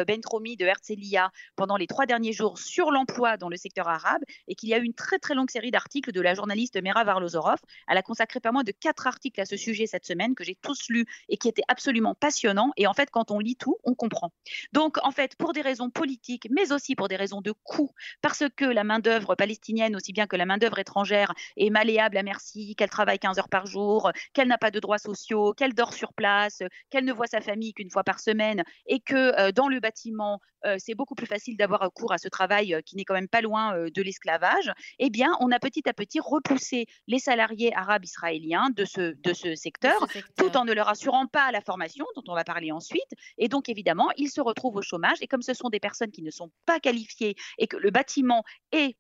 Bentromi 0.07 0.57
de 0.57 0.67
Herzliya 0.67 1.31
pendant 1.57 1.77
les 1.77 1.87
trois 1.87 2.07
derniers 2.07 2.33
jours 2.33 2.59
sur 2.59 2.91
l'emploi 2.91 3.37
dans 3.37 3.49
le 3.49 3.57
secteur 3.57 3.89
arabe, 3.89 4.23
et 4.49 4.55
qu'il 4.55 4.69
y 4.69 4.75
a 4.75 4.79
eu 4.79 4.85
une 4.85 4.95
très 4.95 5.19
très 5.19 5.35
longue 5.35 5.51
série 5.51 5.71
d'articles 5.71 6.13
de 6.13 6.21
la 6.21 6.35
journaliste 6.35 6.81
Mera 6.83 7.05
Varlozorov. 7.05 7.59
Elle 7.89 7.99
a 7.99 8.03
consacré 8.03 8.41
pas 8.41 8.53
moins 8.53 8.65
de 8.65 8.73
quatre 8.83 9.07
articles 9.07 9.41
à 9.41 9.47
ce 9.47 9.57
sujet 9.57 9.87
cette 9.87 10.05
semaine 10.05 10.35
que 10.35 10.45
j'ai 10.45 10.57
tous 10.57 10.89
lus 10.89 11.07
et 11.29 11.37
qui 11.37 11.49
étaient 11.49 11.62
absolument 11.69 12.15
passionnants. 12.15 12.73
Et 12.77 12.87
en 12.87 12.95
fait, 12.95 13.11
quand 13.11 13.31
on 13.31 13.39
lit 13.39 13.57
tout, 13.57 13.77
on 13.85 13.95
comprend. 13.95 14.33
Donc, 14.73 14.99
en 15.05 15.12
fait, 15.12 15.37
pour 15.37 15.53
des 15.53 15.62
raisons 15.62 15.89
politiques, 15.89 16.49
mais 16.51 16.73
aussi 16.73 16.97
pour 16.97 17.09
des 17.09 17.17
raisons 17.17 17.41
de 17.41 17.53
coût, 17.53 17.91
parce 18.21 18.43
que 18.57 18.65
la 18.65 18.85
main-d'œuvre 18.85 19.37
palestinienne, 19.37 19.95
aussi 19.95 20.12
bien 20.12 20.27
que 20.27 20.37
la 20.37 20.47
main-d'œuvre 20.47 20.81
étrangère, 20.81 21.33
est 21.57 21.71
malléable 21.71 22.17
à 22.17 22.23
merci, 22.23 22.75
qu'elle 22.75 22.91
travaille 22.91 23.19
15 23.19 23.39
heures 23.39 23.49
par 23.49 23.67
jour, 23.67 24.11
qu'elle 24.33 24.49
n'a 24.49 24.59
pas 24.59 24.71
de 24.71 24.81
droits 24.81 24.99
sociaux, 24.99 25.55
qu'elle 25.55 25.75
dort 25.75 25.95
sur 25.95 26.13
place, 26.13 26.63
qu'elle 26.91 27.04
ne 27.04 27.13
voit 27.13 27.28
sa 27.28 27.41
famille 27.41 27.73
qu'une 27.73 27.91
fois 27.91 28.04
par 28.04 28.19
semaine, 28.19 28.65
et 28.87 29.00
que 29.00 29.39
euh, 29.39 29.52
dans 29.52 29.69
le 29.69 29.78
bâtiment, 29.80 30.41
euh, 30.65 30.76
c'est 30.78 30.95
beaucoup 30.95 31.15
plus 31.15 31.26
facile 31.26 31.56
d'avoir 31.56 31.80
recours 31.80 32.13
à 32.13 32.19
ce 32.19 32.28
travail 32.28 32.75
euh, 32.75 32.80
qui 32.80 32.97
n'est 32.97 33.04
quand 33.04 33.15
même 33.15 33.28
pas 33.28 33.41
loin 33.41 33.76
de 33.91 34.02
l'esclavage, 34.02 34.73
eh 34.99 35.11
bien, 35.11 35.37
on 35.41 35.50
a 35.50 35.59
petit 35.59 35.89
à 35.89 35.93
petit 35.93 36.21
repoussé 36.21 36.87
les 37.06 37.19
salariés 37.19 37.75
arabes 37.75 38.04
israéliens 38.04 38.71
de 38.75 38.85
ce, 38.85 39.15
de 39.15 39.32
ce, 39.32 39.54
secteur, 39.54 40.06
tout 40.37 40.56
en 40.56 40.65
ne 40.65 40.73
leur 40.73 40.89
assurant 40.89 41.26
pas 41.26 41.50
la 41.52 41.61
formation, 41.61 42.06
dont 42.17 42.25
on 42.28 42.35
va 42.35 42.45
parler 42.45 42.73
ensuite. 42.73 43.13
Et 43.39 43.49
donc, 43.49 43.69
évidemment, 43.69 44.11
ils 44.17 44.30
se 44.30 44.41
retrouvent 44.41 44.76
au 44.76 44.82
chômage. 44.82 45.19
Et 45.21 45.26
comme 45.26 45.43
ce 45.43 45.54
sont 45.54 45.69
des 45.69 45.80
personnes 45.80 46.11
qui 46.11 46.23
ne 46.23 46.30
sont 46.30 46.50
pas 46.67 46.80
qualifiées 46.80 47.35
et 47.58 47.67
que 47.67 47.76
le 47.76 47.91
bâtiment 47.91 48.45
est 48.73 48.97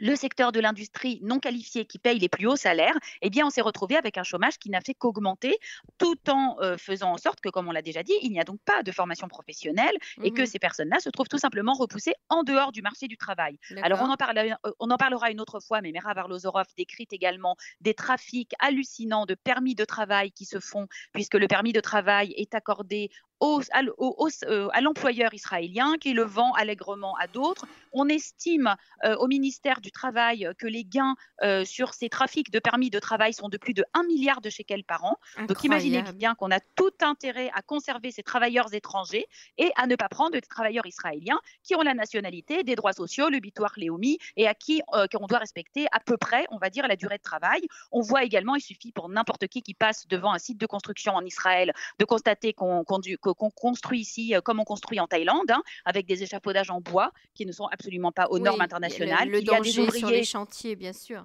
le 0.00 0.16
secteur 0.16 0.52
de 0.52 0.60
l'industrie 0.60 1.20
non 1.22 1.38
qualifié 1.38 1.84
qui 1.84 1.98
paye 1.98 2.18
les 2.18 2.28
plus 2.28 2.46
hauts 2.46 2.56
salaires, 2.56 2.96
eh 3.22 3.30
bien, 3.30 3.46
on 3.46 3.50
s'est 3.50 3.60
retrouvé 3.60 3.96
avec 3.96 4.18
un 4.18 4.22
chômage 4.22 4.58
qui 4.58 4.70
n'a 4.70 4.80
fait 4.80 4.94
qu'augmenter, 4.94 5.56
tout 5.98 6.18
en 6.30 6.56
euh, 6.60 6.76
faisant 6.76 7.12
en 7.12 7.18
sorte 7.18 7.40
que, 7.40 7.48
comme 7.48 7.68
on 7.68 7.72
l'a 7.72 7.82
déjà 7.82 8.02
dit, 8.02 8.14
il 8.22 8.30
n'y 8.30 8.40
a 8.40 8.44
donc 8.44 8.60
pas 8.64 8.82
de 8.82 8.92
formation 8.92 9.28
professionnelle 9.28 9.94
et 10.22 10.30
que 10.30 10.42
mmh 10.42 10.46
ces 10.46 10.58
personnes-là 10.60 11.00
se 11.00 11.10
trouvent 11.10 11.28
tout 11.28 11.38
simplement 11.38 11.74
repoussées 11.74 12.14
en 12.28 12.44
dehors 12.44 12.70
du 12.70 12.80
marché 12.80 13.08
du 13.08 13.16
travail. 13.16 13.58
Alors, 13.82 14.00
on 14.00 14.08
en, 14.08 14.16
parle, 14.16 14.38
euh, 14.38 14.70
on 14.78 14.90
en 14.90 14.96
parlera 14.96 15.30
une 15.30 15.40
autre 15.40 15.58
fois, 15.58 15.80
mais 15.80 15.90
Mera 15.90 16.14
Varlozorov 16.14 16.66
décrit 16.76 17.08
également 17.10 17.56
des 17.80 17.94
trafics 17.94 18.52
hallucinants 18.60 19.26
de 19.26 19.34
permis 19.34 19.74
de 19.74 19.84
travail 19.84 20.30
qui 20.30 20.44
se 20.44 20.60
font, 20.60 20.86
puisque 21.12 21.34
le 21.34 21.48
permis 21.48 21.72
de 21.72 21.80
travail 21.80 22.32
est 22.36 22.54
accordé 22.54 23.10
au, 23.40 23.60
euh, 23.60 24.68
à, 24.72 24.80
l'employeur 24.80 25.34
israélien 25.34 25.94
qui 26.00 26.12
le 26.12 26.22
vend 26.22 26.52
allègrement 26.52 27.14
à 27.16 27.26
d'autres. 27.26 27.66
On 27.92 28.08
estime 28.08 28.76
au 29.18 29.26
ministère 29.26 29.80
du 29.80 29.90
Travail 29.90 30.50
que 30.58 30.66
les 30.66 30.84
gains 30.84 31.14
euh, 31.42 31.64
sur 31.64 31.94
ces 31.94 32.08
trafics 32.08 32.50
de 32.50 32.58
permis 32.58 32.90
de 32.90 32.98
travail 32.98 33.32
sont 33.32 33.48
de 33.48 33.56
plus 33.58 33.74
de 33.74 33.84
1 33.94 34.04
milliard 34.04 34.40
de 34.40 34.50
shekels 34.50 34.84
par 34.84 35.04
an. 35.04 35.16
Donc 35.48 35.64
imaginez 35.64 36.02
bien 36.14 36.34
qu'on 36.34 36.50
a 36.50 36.60
tout 36.60 36.92
intérêt 37.00 37.50
à 37.54 37.62
conserver 37.62 38.10
ces 38.10 38.22
travailleurs 38.22 38.72
étrangers 38.72 39.26
et 39.58 39.70
à 39.76 39.86
ne 39.86 39.96
pas 39.96 40.08
prendre 40.08 40.32
des 40.32 40.40
travailleurs 40.40 40.86
israéliens 40.86 41.38
qui 41.62 41.74
ont 41.74 41.82
la 41.82 41.94
nationalité, 41.94 42.62
des 42.62 42.74
droits 42.74 42.92
sociaux, 42.92 43.28
le 43.28 43.40
bitoire 43.40 43.72
Léomi 43.76 44.18
et 44.36 44.48
à 44.48 44.54
qui 44.54 44.82
euh, 44.94 45.06
on 45.18 45.26
doit 45.26 45.38
respecter 45.38 45.86
à 45.92 46.00
peu 46.00 46.16
près, 46.16 46.46
on 46.50 46.58
va 46.58 46.70
dire, 46.70 46.86
la 46.86 46.96
durée 46.96 47.18
de 47.18 47.22
travail. 47.22 47.62
On 47.92 48.00
voit 48.00 48.24
également, 48.24 48.54
il 48.54 48.60
suffit 48.60 48.92
pour 48.92 49.08
n'importe 49.08 49.46
qui 49.48 49.62
qui 49.62 49.74
passe 49.74 50.06
devant 50.08 50.32
un 50.32 50.38
site 50.38 50.58
de 50.58 50.66
construction 50.66 51.14
en 51.14 51.24
Israël 51.24 51.72
de 51.98 52.04
constater 52.04 52.52
qu'on 52.52 52.84
construit 53.34 54.00
ici 54.00 54.34
euh, 54.34 54.40
comme 54.40 54.60
on 54.60 54.64
construit 54.64 55.00
en 55.00 55.06
Thaïlande, 55.06 55.50
hein, 55.50 55.62
avec 55.84 56.06
des 56.06 56.22
échafaudages 56.22 56.70
en 56.70 56.80
bois 56.80 57.12
qui 57.34 57.46
ne 57.46 57.52
sont 57.52 57.66
absolument 57.66 58.12
pas 58.12 58.26
aux 58.28 58.38
normes 58.38 58.60
internationales. 58.60 59.28
Le, 59.28 59.42
danger 59.42 59.90
sur 59.90 60.10
les 60.10 60.24
chantiers, 60.24 60.76
bien 60.76 60.92
sûr. 60.92 61.24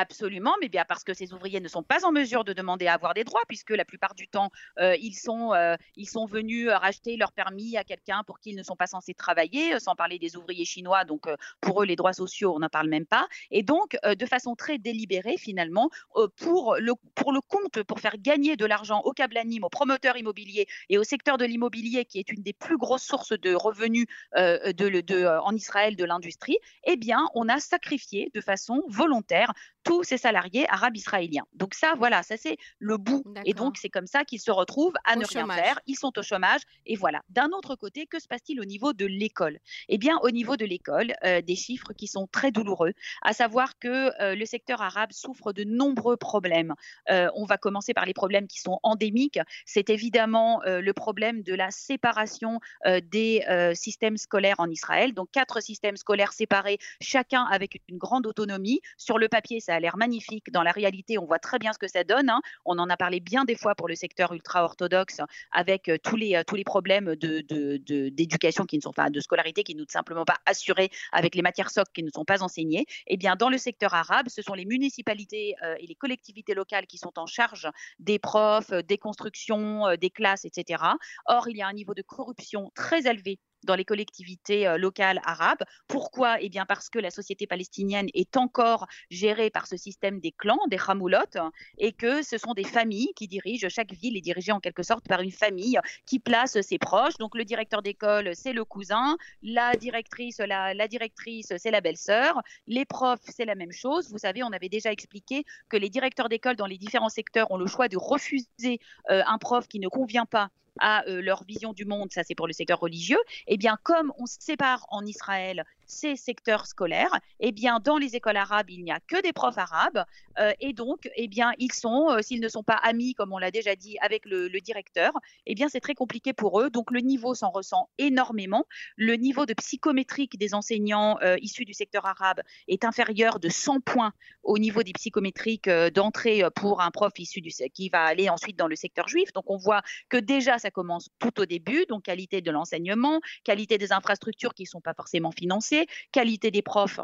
Absolument, 0.00 0.54
mais 0.60 0.68
bien 0.68 0.84
parce 0.86 1.02
que 1.02 1.12
ces 1.12 1.32
ouvriers 1.32 1.58
ne 1.58 1.66
sont 1.66 1.82
pas 1.82 2.06
en 2.06 2.12
mesure 2.12 2.44
de 2.44 2.52
demander 2.52 2.86
à 2.86 2.94
avoir 2.94 3.14
des 3.14 3.24
droits, 3.24 3.42
puisque 3.48 3.70
la 3.70 3.84
plupart 3.84 4.14
du 4.14 4.28
temps, 4.28 4.52
euh, 4.78 4.94
ils, 5.00 5.16
sont, 5.16 5.52
euh, 5.54 5.74
ils 5.96 6.08
sont 6.08 6.24
venus 6.24 6.68
euh, 6.68 6.76
racheter 6.76 7.16
leur 7.16 7.32
permis 7.32 7.76
à 7.76 7.82
quelqu'un 7.82 8.22
pour 8.24 8.38
qui 8.38 8.50
ils 8.50 8.56
ne 8.56 8.62
sont 8.62 8.76
pas 8.76 8.86
censés 8.86 9.12
travailler, 9.12 9.80
sans 9.80 9.96
parler 9.96 10.20
des 10.20 10.36
ouvriers 10.36 10.64
chinois. 10.64 11.04
Donc, 11.04 11.26
pour 11.60 11.82
eux, 11.82 11.84
les 11.84 11.96
droits 11.96 12.12
sociaux, 12.12 12.54
on 12.54 12.60
n'en 12.60 12.68
parle 12.68 12.88
même 12.88 13.06
pas. 13.06 13.26
Et 13.50 13.64
donc, 13.64 13.96
de 14.04 14.26
façon 14.26 14.54
très 14.54 14.78
délibérée, 14.78 15.36
finalement, 15.36 15.90
pour, 16.36 16.76
le, 16.76 16.92
pour 17.16 17.32
le 17.32 17.40
compte, 17.40 17.82
pour 17.82 17.98
faire 17.98 18.18
gagner 18.18 18.54
de 18.54 18.66
l'argent 18.66 19.00
au 19.00 19.10
Cablanim, 19.10 19.64
aux 19.64 19.68
promoteurs 19.68 20.16
immobiliers 20.16 20.68
et 20.90 20.98
au 20.98 21.02
secteur 21.02 21.38
de 21.38 21.44
l'immobilier, 21.44 22.04
qui 22.04 22.20
est 22.20 22.30
une 22.30 22.42
des 22.42 22.52
plus 22.52 22.78
grosses 22.78 23.02
sources 23.02 23.32
de 23.32 23.52
revenus 23.52 24.06
en 24.36 25.56
Israël 25.56 25.96
de 25.96 26.04
l'industrie, 26.04 26.58
eh 26.84 26.96
bien, 26.96 27.26
on 27.34 27.48
a 27.48 27.58
sacrifié 27.58 28.30
de 28.32 28.40
façon 28.40 28.84
volontaire 28.86 29.52
tous 29.88 30.02
ces 30.02 30.18
salariés 30.18 30.66
arabes 30.68 30.98
israéliens. 30.98 31.46
Donc 31.54 31.72
ça, 31.72 31.94
voilà, 31.96 32.22
ça 32.22 32.36
c'est 32.36 32.58
le 32.78 32.98
bout. 32.98 33.24
Et 33.46 33.54
donc 33.54 33.78
c'est 33.78 33.88
comme 33.88 34.06
ça 34.06 34.24
qu'ils 34.24 34.40
se 34.40 34.50
retrouvent 34.50 34.98
à 35.04 35.16
ne 35.16 35.24
rien 35.24 35.48
faire. 35.48 35.80
Ils 35.86 35.96
sont 35.96 36.12
au 36.18 36.22
chômage. 36.22 36.60
Et 36.84 36.94
voilà. 36.94 37.22
D'un 37.30 37.48
autre 37.56 37.74
côté, 37.74 38.06
que 38.06 38.20
se 38.20 38.28
passe-t-il 38.28 38.60
au 38.60 38.66
niveau 38.66 38.92
de 38.92 39.06
l'école? 39.06 39.58
Eh 39.88 39.96
bien, 39.96 40.18
au 40.22 40.30
niveau 40.30 40.58
de 40.58 40.66
l'école, 40.66 41.14
euh, 41.24 41.40
des 41.40 41.56
chiffres 41.56 41.94
qui 41.94 42.06
sont 42.06 42.26
très 42.30 42.50
douloureux, 42.50 42.92
à 43.22 43.32
savoir 43.32 43.78
que 43.78 44.12
euh, 44.20 44.34
le 44.34 44.44
secteur 44.44 44.82
arabe 44.82 45.12
souffre 45.12 45.54
de 45.54 45.64
nombreux 45.64 46.18
problèmes. 46.18 46.74
Euh, 47.10 47.30
on 47.34 47.46
va 47.46 47.56
commencer 47.56 47.94
par 47.94 48.04
les 48.04 48.12
problèmes 48.12 48.46
qui 48.46 48.60
sont 48.60 48.78
endémiques. 48.82 49.40
C'est 49.64 49.88
évidemment 49.88 50.60
le 50.66 50.92
problème 50.92 51.42
de 51.42 51.54
la 51.54 51.70
séparation 51.70 52.60
des 52.84 53.44
systèmes 53.74 54.18
scolaires 54.18 54.58
en 54.58 54.68
Israël. 54.68 55.14
Donc 55.14 55.30
quatre 55.32 55.62
systèmes 55.62 55.96
scolaires 55.96 56.32
séparés, 56.32 56.78
chacun 57.00 57.44
avec 57.44 57.80
une 57.88 57.96
grande 57.96 58.26
autonomie. 58.26 58.80
Sur 58.96 59.18
le 59.18 59.28
papier, 59.28 59.60
ça 59.68 59.74
a 59.74 59.80
l'air 59.80 59.98
magnifique. 59.98 60.50
Dans 60.50 60.62
la 60.62 60.72
réalité, 60.72 61.18
on 61.18 61.26
voit 61.26 61.38
très 61.38 61.58
bien 61.58 61.74
ce 61.74 61.78
que 61.78 61.88
ça 61.88 62.02
donne. 62.02 62.30
Hein. 62.30 62.40
On 62.64 62.78
en 62.78 62.88
a 62.88 62.96
parlé 62.96 63.20
bien 63.20 63.44
des 63.44 63.54
fois 63.54 63.74
pour 63.74 63.86
le 63.86 63.94
secteur 63.94 64.32
ultra-orthodoxe, 64.32 65.20
avec 65.52 65.90
tous 66.02 66.16
les, 66.16 66.42
tous 66.46 66.56
les 66.56 66.64
problèmes 66.64 67.14
d'éducation 67.16 68.64
qui 68.64 68.76
ne 68.76 68.82
sont 68.82 68.92
pas, 68.92 69.10
de 69.10 69.20
scolarité 69.20 69.62
qui 69.62 69.74
ne 69.74 69.82
sont 69.82 69.86
simplement 69.90 70.24
pas 70.24 70.38
assurés 70.46 70.90
avec 71.12 71.34
les 71.34 71.42
matières 71.42 71.70
socles 71.70 71.92
qui 71.92 72.02
ne 72.02 72.10
sont 72.10 72.24
pas 72.24 72.42
enseignées. 72.42 72.86
Eh 73.06 73.18
bien, 73.18 73.36
dans 73.36 73.50
le 73.50 73.58
secteur 73.58 73.92
arabe, 73.92 74.28
ce 74.28 74.40
sont 74.40 74.54
les 74.54 74.64
municipalités 74.64 75.54
et 75.78 75.86
les 75.86 75.94
collectivités 75.94 76.54
locales 76.54 76.86
qui 76.86 76.96
sont 76.96 77.18
en 77.18 77.26
charge 77.26 77.68
des 77.98 78.18
profs, 78.18 78.70
des 78.70 78.96
constructions, 78.96 79.94
des 80.00 80.10
classes, 80.10 80.46
etc. 80.46 80.82
Or, 81.26 81.48
il 81.48 81.58
y 81.58 81.62
a 81.62 81.66
un 81.66 81.74
niveau 81.74 81.94
de 81.94 82.02
corruption 82.02 82.70
très 82.74 83.06
élevé 83.06 83.38
dans 83.64 83.74
les 83.74 83.84
collectivités 83.84 84.66
euh, 84.66 84.78
locales 84.78 85.20
arabes. 85.24 85.62
Pourquoi? 85.86 86.40
Eh 86.40 86.48
bien 86.48 86.66
parce 86.66 86.88
que 86.88 86.98
la 86.98 87.10
société 87.10 87.46
palestinienne 87.46 88.08
est 88.14 88.36
encore 88.36 88.86
gérée 89.10 89.50
par 89.50 89.66
ce 89.66 89.76
système 89.76 90.20
des 90.20 90.32
clans, 90.32 90.60
des 90.68 90.78
hamoulotes, 90.86 91.38
et 91.78 91.92
que 91.92 92.22
ce 92.22 92.38
sont 92.38 92.54
des 92.54 92.64
familles 92.64 93.12
qui 93.16 93.28
dirigent, 93.28 93.68
chaque 93.68 93.92
ville 93.92 94.16
est 94.16 94.22
dirigée 94.22 94.52
en 94.52 94.60
quelque 94.60 94.82
sorte 94.82 95.06
par 95.06 95.20
une 95.20 95.32
famille 95.32 95.78
qui 96.06 96.18
place 96.18 96.60
ses 96.60 96.78
proches. 96.78 97.16
Donc 97.18 97.36
le 97.36 97.44
directeur 97.44 97.82
d'école, 97.82 98.30
c'est 98.34 98.52
le 98.52 98.64
cousin, 98.64 99.16
la 99.42 99.74
directrice, 99.74 100.38
la 100.38 100.88
directrice, 100.88 101.52
c'est 101.56 101.70
la 101.70 101.80
belle-sœur, 101.80 102.40
les 102.66 102.84
profs, 102.84 103.20
c'est 103.24 103.44
la 103.44 103.54
même 103.54 103.72
chose. 103.72 104.10
Vous 104.10 104.18
savez, 104.18 104.42
on 104.42 104.52
avait 104.52 104.68
déjà 104.68 104.92
expliqué 104.92 105.44
que 105.68 105.76
les 105.76 105.88
directeurs 105.88 106.28
d'école 106.28 106.56
dans 106.56 106.66
les 106.66 106.78
différents 106.78 107.08
secteurs 107.08 107.50
ont 107.50 107.56
le 107.56 107.66
choix 107.66 107.88
de 107.88 107.96
refuser 107.96 108.80
euh, 109.10 109.22
un 109.26 109.38
prof 109.38 109.68
qui 109.68 109.78
ne 109.80 109.88
convient 109.88 110.26
pas 110.26 110.48
à 110.80 111.04
euh, 111.08 111.20
leur 111.20 111.44
vision 111.44 111.72
du 111.72 111.84
monde, 111.84 112.12
ça 112.12 112.22
c'est 112.24 112.34
pour 112.34 112.46
le 112.46 112.52
secteur 112.52 112.80
religieux, 112.80 113.18
eh 113.46 113.56
bien 113.56 113.76
comme 113.82 114.12
on 114.18 114.26
sépare 114.26 114.86
en 114.90 115.04
Israël 115.04 115.64
ces 115.88 116.16
secteurs 116.16 116.66
scolaires, 116.66 117.18
eh 117.40 117.50
bien, 117.50 117.80
dans 117.80 117.96
les 117.96 118.14
écoles 118.14 118.36
arabes, 118.36 118.70
il 118.70 118.84
n'y 118.84 118.92
a 118.92 119.00
que 119.00 119.20
des 119.22 119.32
profs 119.32 119.58
arabes. 119.58 120.04
Euh, 120.38 120.52
et 120.60 120.72
donc, 120.72 121.08
eh 121.16 121.26
bien, 121.26 121.52
ils 121.58 121.72
sont, 121.72 122.10
euh, 122.10 122.22
s'ils 122.22 122.40
ne 122.40 122.48
sont 122.48 122.62
pas 122.62 122.74
amis, 122.74 123.14
comme 123.14 123.32
on 123.32 123.38
l'a 123.38 123.50
déjà 123.50 123.74
dit, 123.74 123.96
avec 124.00 124.24
le, 124.26 124.48
directeur, 124.60 125.12
eh 125.46 125.54
bien, 125.54 125.68
c'est 125.68 125.80
très 125.80 125.94
compliqué 125.94 126.32
pour 126.32 126.60
eux. 126.60 126.68
Donc, 126.68 126.90
le 126.90 127.00
niveau 127.00 127.34
s'en 127.34 127.50
ressent 127.50 127.88
énormément. 127.96 128.66
Le 128.96 129.14
niveau 129.14 129.46
de 129.46 129.54
psychométrique 129.54 130.38
des 130.38 130.54
enseignants 130.54 131.18
euh, 131.22 131.36
issus 131.40 131.64
du 131.64 131.72
secteur 131.72 132.04
arabe 132.06 132.42
est 132.68 132.84
inférieur 132.84 133.40
de 133.40 133.48
100 133.48 133.80
points 133.80 134.12
au 134.42 134.58
niveau 134.58 134.82
des 134.82 134.92
psychométriques 134.92 135.70
d'entrée 135.94 136.42
pour 136.54 136.82
un 136.82 136.90
prof 136.90 137.12
issu 137.18 137.40
du 137.40 137.50
qui 137.72 137.88
va 137.88 138.04
aller 138.04 138.28
ensuite 138.28 138.56
dans 138.56 138.66
le 138.68 138.76
secteur 138.76 139.08
juif. 139.08 139.32
Donc, 139.32 139.44
on 139.48 139.56
voit 139.56 139.82
que 140.08 140.18
déjà, 140.18 140.58
ça 140.58 140.70
commence 140.70 141.08
tout 141.18 141.40
au 141.40 141.46
début. 141.46 141.86
Donc, 141.88 142.04
qualité 142.04 142.42
de 142.42 142.50
l'enseignement, 142.50 143.20
qualité 143.42 143.78
des 143.78 143.92
infrastructures 143.92 144.54
qui 144.54 144.64
ne 144.64 144.68
sont 144.68 144.80
pas 144.80 144.94
forcément 144.94 145.32
financées 145.32 145.77
qualité 146.12 146.50
des 146.50 146.62
profs 146.62 147.00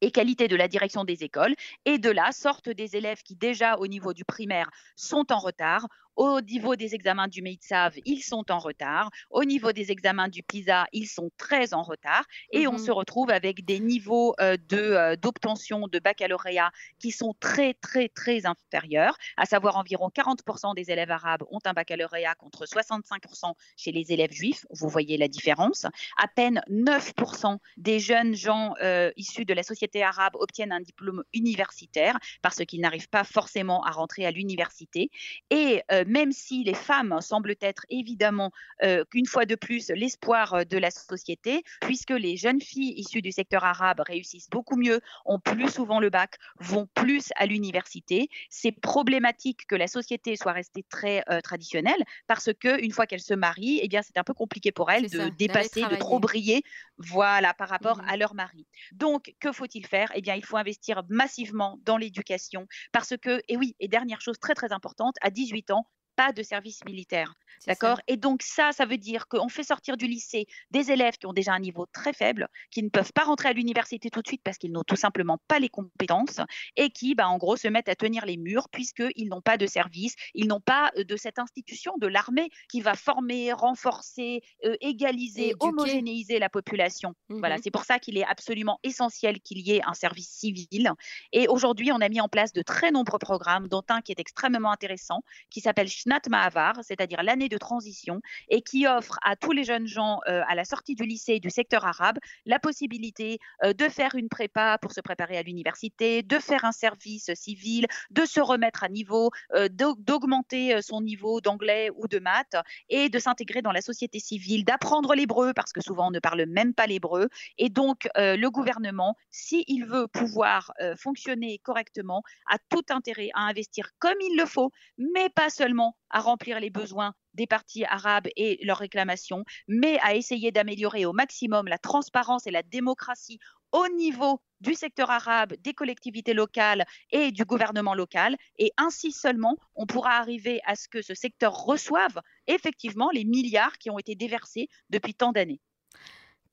et 0.00 0.10
qualité 0.10 0.48
de 0.48 0.56
la 0.56 0.68
direction 0.68 1.04
des 1.04 1.24
écoles. 1.24 1.54
Et 1.84 1.98
de 1.98 2.10
là 2.10 2.32
sortent 2.32 2.68
des 2.68 2.96
élèves 2.96 3.22
qui 3.22 3.36
déjà 3.36 3.76
au 3.76 3.86
niveau 3.86 4.12
du 4.12 4.24
primaire 4.24 4.70
sont 4.96 5.32
en 5.32 5.38
retard. 5.38 5.86
Au 6.16 6.40
niveau 6.40 6.76
des 6.76 6.94
examens 6.94 7.28
du 7.28 7.42
MEITSAV, 7.42 7.98
ils 8.04 8.22
sont 8.22 8.50
en 8.50 8.58
retard. 8.58 9.10
Au 9.30 9.44
niveau 9.44 9.72
des 9.72 9.90
examens 9.90 10.28
du 10.28 10.42
PISA, 10.42 10.86
ils 10.92 11.06
sont 11.06 11.30
très 11.36 11.74
en 11.74 11.82
retard. 11.82 12.24
Et 12.52 12.66
on 12.66 12.72
mhm. 12.72 12.78
se 12.78 12.90
retrouve 12.90 13.30
avec 13.30 13.64
des 13.64 13.80
niveaux 13.80 14.34
euh, 14.40 14.56
euh, 14.72 15.16
d'obtention 15.16 15.88
de, 15.88 15.98
baccalauréat 15.98 16.70
qui 16.98 17.10
sont 17.10 17.34
très, 17.40 17.74
très, 17.74 18.08
très 18.08 18.46
inférieurs, 18.46 19.16
à 19.36 19.46
savoir 19.46 19.76
environ 19.76 20.10
40% 20.14 20.74
des 20.74 20.90
élèves 20.90 21.10
arabes 21.10 21.44
ont 21.50 21.60
un 21.64 21.72
baccalauréat 21.72 22.34
contre 22.34 22.64
65% 22.64 23.54
chez 23.76 23.90
les 23.90 24.12
élèves 24.12 24.32
juifs. 24.32 24.66
Vous 24.70 24.88
voyez 24.88 25.16
la 25.16 25.28
différence. 25.28 25.86
À 26.18 26.28
peine 26.28 26.62
9% 26.68 27.58
des 27.76 27.98
jeunes 27.98 28.34
gens 28.34 28.74
euh, 28.82 29.10
issus 29.16 29.44
de 29.44 29.54
la 29.54 29.62
société 29.62 30.02
arabe 30.02 30.34
obtiennent 30.36 30.72
un 30.72 30.80
diplôme 30.80 31.24
universitaire 31.32 32.18
parce 32.42 32.64
qu'ils 32.64 32.80
n'arrivent 32.80 33.08
pas 33.08 33.24
forcément 33.24 33.82
à 33.84 33.90
rentrer 33.90 34.26
à 34.26 34.30
l'université. 34.30 35.10
Et 35.50 35.82
même 36.06 36.32
si 36.32 36.64
les 36.64 36.74
femmes 36.74 37.20
semblent 37.20 37.54
être 37.60 37.84
évidemment, 37.88 38.50
euh, 38.82 39.04
qu'une 39.10 39.26
fois 39.26 39.44
de 39.46 39.54
plus, 39.54 39.90
l'espoir 39.90 40.54
euh, 40.54 40.64
de 40.64 40.78
la 40.78 40.90
société, 40.90 41.62
puisque 41.80 42.10
les 42.10 42.36
jeunes 42.36 42.60
filles 42.60 42.94
issues 42.96 43.22
du 43.22 43.32
secteur 43.32 43.64
arabe 43.64 44.00
réussissent 44.00 44.50
beaucoup 44.50 44.76
mieux, 44.76 45.00
ont 45.24 45.38
plus 45.38 45.70
souvent 45.70 46.00
le 46.00 46.10
bac, 46.10 46.36
vont 46.60 46.88
plus 46.94 47.30
à 47.36 47.46
l'université. 47.46 48.28
C'est 48.50 48.72
problématique 48.72 49.66
que 49.66 49.74
la 49.74 49.86
société 49.86 50.36
soit 50.36 50.52
restée 50.52 50.84
très 50.88 51.22
euh, 51.30 51.40
traditionnelle, 51.40 52.02
parce 52.26 52.50
que 52.58 52.82
une 52.82 52.92
fois 52.92 53.06
qu'elles 53.06 53.20
se 53.20 53.34
marient, 53.34 53.80
eh 53.82 53.88
bien, 53.88 54.02
c'est 54.02 54.18
un 54.18 54.24
peu 54.24 54.34
compliqué 54.34 54.72
pour 54.72 54.90
elles 54.90 55.08
de 55.10 55.28
dépasser, 55.28 55.82
de 55.82 55.96
trop 55.96 56.18
briller, 56.18 56.62
voilà, 56.98 57.54
par 57.54 57.68
rapport 57.68 57.98
mmh 57.98 58.04
à 58.06 58.16
leur 58.16 58.34
mari. 58.34 58.66
Donc, 58.92 59.34
que 59.40 59.52
faut-il 59.52 59.86
faire? 59.86 60.10
Eh 60.14 60.20
bien, 60.20 60.34
il 60.34 60.44
faut 60.44 60.56
investir 60.56 61.02
massivement 61.08 61.78
dans 61.84 61.96
l'éducation, 61.96 62.66
parce 62.92 63.16
que, 63.16 63.40
et 63.48 63.56
oui, 63.56 63.76
et 63.80 63.88
dernière 63.88 64.20
chose 64.20 64.38
très 64.38 64.54
très 64.54 64.72
importante, 64.72 65.16
à 65.22 65.30
18 65.30 65.70
ans, 65.70 65.86
pas 66.16 66.32
de 66.32 66.42
service 66.42 66.84
militaire. 66.84 67.34
D'accord? 67.66 68.00
Et 68.08 68.16
donc 68.16 68.42
ça, 68.42 68.72
ça 68.72 68.84
veut 68.84 68.98
dire 68.98 69.26
qu'on 69.28 69.48
fait 69.48 69.62
sortir 69.62 69.96
du 69.96 70.06
lycée 70.06 70.46
des 70.70 70.90
élèves 70.90 71.16
qui 71.16 71.26
ont 71.26 71.32
déjà 71.32 71.52
un 71.52 71.60
niveau 71.60 71.86
très 71.86 72.12
faible, 72.12 72.48
qui 72.70 72.82
ne 72.82 72.88
peuvent 72.88 73.12
pas 73.12 73.24
rentrer 73.24 73.48
à 73.48 73.52
l'université 73.52 74.10
tout 74.10 74.22
de 74.22 74.26
suite 74.26 74.42
parce 74.44 74.58
qu'ils 74.58 74.72
n'ont 74.72 74.84
tout 74.84 74.96
simplement 74.96 75.38
pas 75.48 75.58
les 75.58 75.68
compétences 75.68 76.40
et 76.76 76.90
qui, 76.90 77.14
bah, 77.14 77.28
en 77.28 77.38
gros, 77.38 77.56
se 77.56 77.68
mettent 77.68 77.88
à 77.88 77.94
tenir 77.94 78.26
les 78.26 78.36
murs 78.36 78.68
puisqu'ils 78.70 79.28
n'ont 79.28 79.40
pas 79.40 79.56
de 79.56 79.66
service, 79.66 80.14
ils 80.34 80.46
n'ont 80.46 80.60
pas 80.60 80.90
euh, 80.98 81.04
de 81.04 81.16
cette 81.16 81.38
institution 81.38 81.94
de 81.98 82.06
l'armée 82.06 82.50
qui 82.68 82.80
va 82.80 82.94
former, 82.94 83.52
renforcer, 83.52 84.42
euh, 84.64 84.76
égaliser, 84.80 85.54
homogénéiser 85.60 86.38
la 86.38 86.48
population. 86.48 87.14
Voilà, 87.28 87.56
mmh 87.56 87.60
c'est 87.64 87.70
pour 87.70 87.84
ça 87.84 87.98
qu'il 87.98 88.18
est 88.18 88.24
absolument 88.24 88.78
essentiel 88.82 89.40
qu'il 89.40 89.58
y 89.60 89.72
ait 89.72 89.80
un 89.86 89.94
service 89.94 90.28
civil. 90.28 90.92
Et 91.32 91.48
aujourd'hui, 91.48 91.92
on 91.92 92.00
a 92.00 92.08
mis 92.10 92.20
en 92.20 92.28
place 92.28 92.52
de 92.52 92.60
très 92.62 92.90
nombreux 92.90 93.18
programmes, 93.18 93.68
dont 93.68 93.82
un 93.88 94.02
qui 94.02 94.12
est 94.12 94.20
extrêmement 94.20 94.70
intéressant, 94.70 95.22
qui 95.48 95.60
s'appelle 95.60 95.88
Shnat 96.04 96.20
Mahavar, 96.28 96.74
c'est-à-dire 96.82 97.22
l'année 97.22 97.48
de 97.48 97.56
transition, 97.56 98.20
et 98.48 98.60
qui 98.60 98.86
offre 98.86 99.18
à 99.22 99.36
tous 99.36 99.52
les 99.52 99.64
jeunes 99.64 99.86
gens 99.86 100.20
euh, 100.28 100.42
à 100.46 100.54
la 100.54 100.64
sortie 100.64 100.94
du 100.94 101.04
lycée 101.04 101.40
du 101.40 101.48
secteur 101.48 101.86
arabe 101.86 102.18
la 102.44 102.58
possibilité 102.58 103.38
euh, 103.62 103.72
de 103.72 103.88
faire 103.88 104.14
une 104.14 104.28
prépa 104.28 104.76
pour 104.78 104.92
se 104.92 105.00
préparer 105.00 105.38
à 105.38 105.42
l'université, 105.42 106.22
de 106.22 106.38
faire 106.38 106.64
un 106.64 106.72
service 106.72 107.32
civil, 107.34 107.86
de 108.10 108.24
se 108.26 108.40
remettre 108.40 108.84
à 108.84 108.88
niveau, 108.88 109.30
euh, 109.54 109.68
d'augmenter 109.70 110.82
son 110.82 111.00
niveau 111.00 111.40
d'anglais 111.40 111.90
ou 111.96 112.06
de 112.06 112.18
maths 112.18 112.56
et 112.90 113.08
de 113.08 113.18
s'intégrer 113.18 113.62
dans 113.62 113.72
la 113.72 113.80
société 113.80 114.18
civile, 114.18 114.64
d'apprendre 114.64 115.14
l'hébreu 115.14 115.52
parce 115.54 115.72
que 115.72 115.80
souvent 115.80 116.08
on 116.08 116.10
ne 116.10 116.20
parle 116.20 116.44
même 116.46 116.74
pas 116.74 116.86
l'hébreu. 116.86 117.28
Et 117.58 117.70
donc 117.70 118.08
le 118.16 118.48
gouvernement, 118.48 119.16
s'il 119.30 119.84
veut 119.86 120.06
pouvoir 120.08 120.72
fonctionner 120.96 121.58
correctement, 121.58 122.22
a 122.50 122.58
tout 122.68 122.84
intérêt 122.90 123.30
à 123.34 123.42
investir 123.42 123.90
comme 123.98 124.16
il 124.20 124.36
le 124.36 124.46
faut, 124.46 124.70
mais 124.98 125.28
pas 125.30 125.50
seulement 125.50 125.93
à 126.10 126.20
remplir 126.20 126.60
les 126.60 126.70
besoins 126.70 127.14
des 127.34 127.46
partis 127.46 127.84
arabes 127.84 128.28
et 128.36 128.58
leurs 128.64 128.78
réclamations, 128.78 129.44
mais 129.66 129.98
à 130.00 130.14
essayer 130.14 130.52
d'améliorer 130.52 131.04
au 131.06 131.12
maximum 131.12 131.66
la 131.66 131.78
transparence 131.78 132.46
et 132.46 132.50
la 132.52 132.62
démocratie 132.62 133.38
au 133.72 133.88
niveau 133.88 134.40
du 134.60 134.74
secteur 134.74 135.10
arabe, 135.10 135.54
des 135.58 135.74
collectivités 135.74 136.32
locales 136.32 136.84
et 137.10 137.32
du 137.32 137.44
gouvernement 137.44 137.94
local. 137.94 138.36
Et 138.56 138.70
ainsi 138.76 139.10
seulement, 139.10 139.56
on 139.74 139.86
pourra 139.86 140.12
arriver 140.12 140.60
à 140.64 140.76
ce 140.76 140.88
que 140.88 141.02
ce 141.02 141.14
secteur 141.14 141.52
reçoive 141.52 142.20
effectivement 142.46 143.10
les 143.10 143.24
milliards 143.24 143.76
qui 143.78 143.90
ont 143.90 143.98
été 143.98 144.14
déversés 144.14 144.68
depuis 144.90 145.14
tant 145.14 145.32
d'années. 145.32 145.60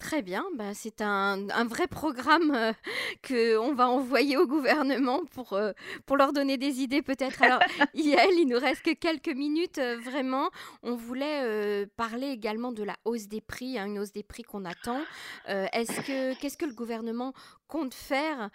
Très 0.01 0.23
bien, 0.23 0.43
bah, 0.55 0.73
c'est 0.73 0.99
un, 1.01 1.45
vrai 1.65 1.85
programme 1.85 2.55
euh, 2.55 2.73
que 3.21 3.55
qu'on 3.55 3.75
va 3.75 3.87
envoyer 3.87 4.35
au 4.35 4.47
gouvernement 4.47 5.21
pour, 5.35 5.53
euh, 5.53 5.73
pour 6.07 6.17
leur 6.17 6.33
donner 6.33 6.57
des 6.57 6.81
idées 6.81 7.03
peut-être. 7.03 7.43
Alors, 7.43 7.59
Yael, 7.93 8.31
il 8.39 8.47
nous 8.47 8.59
reste 8.59 8.81
que 8.81 8.93
quelques 8.95 9.29
minutes, 9.29 9.77
euh, 9.77 9.99
vraiment. 9.99 10.49
On 10.81 10.95
voulait 10.95 11.85
parler 11.97 12.27
également 12.27 12.71
de 12.71 12.83
la 12.83 12.95
hausse 13.05 13.27
des 13.27 13.41
prix, 13.41 13.77
hein, 13.77 13.85
une 13.85 13.99
hausse 13.99 14.11
des 14.11 14.23
prix 14.23 14.41
qu'on 14.41 14.65
attend. 14.65 15.01
est-ce 15.47 16.01
que, 16.01 16.33
qu'est-ce 16.39 16.57
que 16.57 16.65
le 16.65 16.73
gouvernement 16.73 17.33
compte 17.67 17.93
faire 17.93 18.49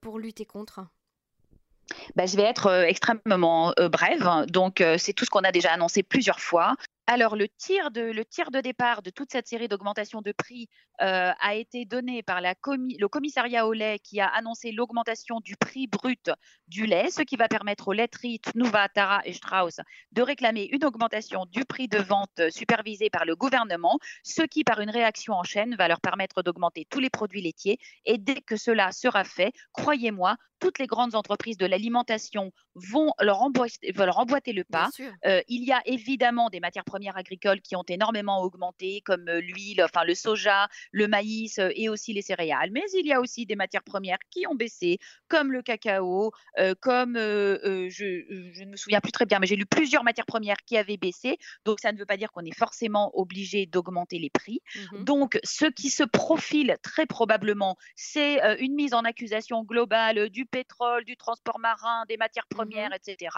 pour 0.00 0.18
lutter 0.20 0.44
contre? 0.44 0.80
Bah, 2.14 2.26
je 2.26 2.36
vais 2.36 2.44
être 2.44 2.84
extrêmement 2.84 3.72
brève. 3.90 4.46
Donc, 4.46 4.82
c'est 4.98 5.12
tout 5.12 5.24
ce 5.24 5.30
qu'on 5.30 5.40
a 5.40 5.52
déjà 5.52 5.72
annoncé 5.72 6.02
plusieurs 6.02 6.40
fois. 6.40 6.76
Alors, 7.10 7.36
le 7.36 7.48
tir, 7.48 7.90
de, 7.90 8.02
le 8.02 8.22
tir 8.22 8.50
de 8.50 8.60
départ 8.60 9.00
de 9.00 9.08
toute 9.08 9.32
cette 9.32 9.48
série 9.48 9.66
d'augmentations 9.66 10.20
de 10.20 10.30
prix 10.30 10.68
euh, 11.00 11.32
a 11.40 11.54
été 11.54 11.86
donné 11.86 12.22
par 12.22 12.42
la 12.42 12.54
le 12.66 13.06
commissariat 13.06 13.66
au 13.66 13.72
lait 13.72 13.98
qui 13.98 14.20
a 14.20 14.26
annoncé 14.26 14.72
l'augmentation 14.72 15.40
du 15.40 15.56
prix 15.56 15.86
brut 15.86 16.30
du 16.66 16.84
lait, 16.84 17.10
ce 17.10 17.22
qui 17.22 17.36
va 17.36 17.48
permettre 17.48 17.88
aux 17.88 17.94
laiteries 17.94 18.40
Tnuva, 18.40 18.90
Tara 18.90 19.22
et 19.24 19.32
Strauss 19.32 19.80
de 20.12 20.20
réclamer 20.20 20.68
une 20.70 20.84
augmentation 20.84 21.46
du 21.46 21.64
prix 21.64 21.88
de 21.88 21.96
vente 21.96 22.50
supervisé 22.50 23.08
par 23.08 23.24
le 23.24 23.36
gouvernement, 23.36 23.98
ce 24.22 24.42
qui, 24.42 24.62
par 24.62 24.80
une 24.80 24.90
réaction 24.90 25.32
en 25.32 25.44
chaîne, 25.44 25.76
va 25.76 25.88
leur 25.88 26.02
permettre 26.02 26.42
d'augmenter 26.42 26.86
tous 26.90 27.00
les 27.00 27.08
produits 27.08 27.40
laitiers. 27.40 27.78
Et 28.04 28.18
dès 28.18 28.42
que 28.42 28.56
cela 28.56 28.92
sera 28.92 29.24
fait, 29.24 29.54
croyez-moi, 29.72 30.36
toutes 30.58 30.78
les 30.78 30.86
grandes 30.86 31.14
entreprises 31.14 31.56
de 31.56 31.66
l'alimentation 31.66 32.52
vont 32.74 33.12
leur, 33.20 33.42
emboîter, 33.42 33.92
leur 33.92 34.18
emboîter 34.18 34.52
le 34.52 34.64
pas. 34.64 34.88
Euh, 35.24 35.40
il 35.48 35.64
y 35.64 35.72
a 35.72 35.80
évidemment 35.86 36.50
des 36.50 36.60
matières 36.60 36.84
premières 36.84 36.97
agricoles 37.06 37.60
qui 37.60 37.76
ont 37.76 37.84
énormément 37.88 38.42
augmenté, 38.42 39.00
comme 39.04 39.28
euh, 39.28 39.40
l'huile, 39.40 39.82
enfin 39.82 40.04
le 40.04 40.14
soja, 40.14 40.68
le 40.92 41.06
maïs 41.06 41.58
euh, 41.58 41.70
et 41.74 41.88
aussi 41.88 42.12
les 42.12 42.22
céréales. 42.22 42.70
Mais 42.72 42.82
il 42.94 43.06
y 43.06 43.12
a 43.12 43.20
aussi 43.20 43.46
des 43.46 43.56
matières 43.56 43.82
premières 43.82 44.18
qui 44.30 44.46
ont 44.46 44.54
baissé, 44.54 44.98
comme 45.28 45.52
le 45.52 45.62
cacao, 45.62 46.32
comme 46.80 47.14
je, 47.14 48.64
ne 48.64 48.70
me 48.70 48.76
souviens 48.76 49.00
plus 49.00 49.12
très 49.12 49.26
bien, 49.26 49.38
mais 49.38 49.46
j'ai 49.46 49.56
lu 49.56 49.66
plusieurs 49.66 50.02
matières 50.02 50.26
premières 50.26 50.56
qui 50.66 50.76
avaient 50.76 50.96
baissé. 50.96 51.38
Donc 51.64 51.78
ça 51.80 51.92
ne 51.92 51.98
veut 51.98 52.06
pas 52.06 52.16
dire 52.16 52.32
qu'on 52.32 52.44
est 52.44 52.56
forcément 52.56 53.10
obligé 53.14 53.66
d'augmenter 53.66 54.18
les 54.18 54.30
prix. 54.30 54.60
Mmh 54.74 55.04
Donc 55.04 55.38
ce 55.44 55.66
qui 55.66 55.90
se 55.90 56.02
profile 56.02 56.76
très 56.82 57.06
probablement, 57.06 57.76
c'est 57.94 58.40
une 58.60 58.74
mise 58.74 58.94
en 58.94 59.02
accusation 59.04 59.62
globale 59.62 60.30
du 60.30 60.46
pétrole, 60.46 61.04
du 61.04 61.16
transport 61.16 61.58
marin, 61.58 62.04
des 62.08 62.16
matières 62.16 62.46
mmh 62.50 62.56
premières, 62.56 62.92
etc. 62.92 63.30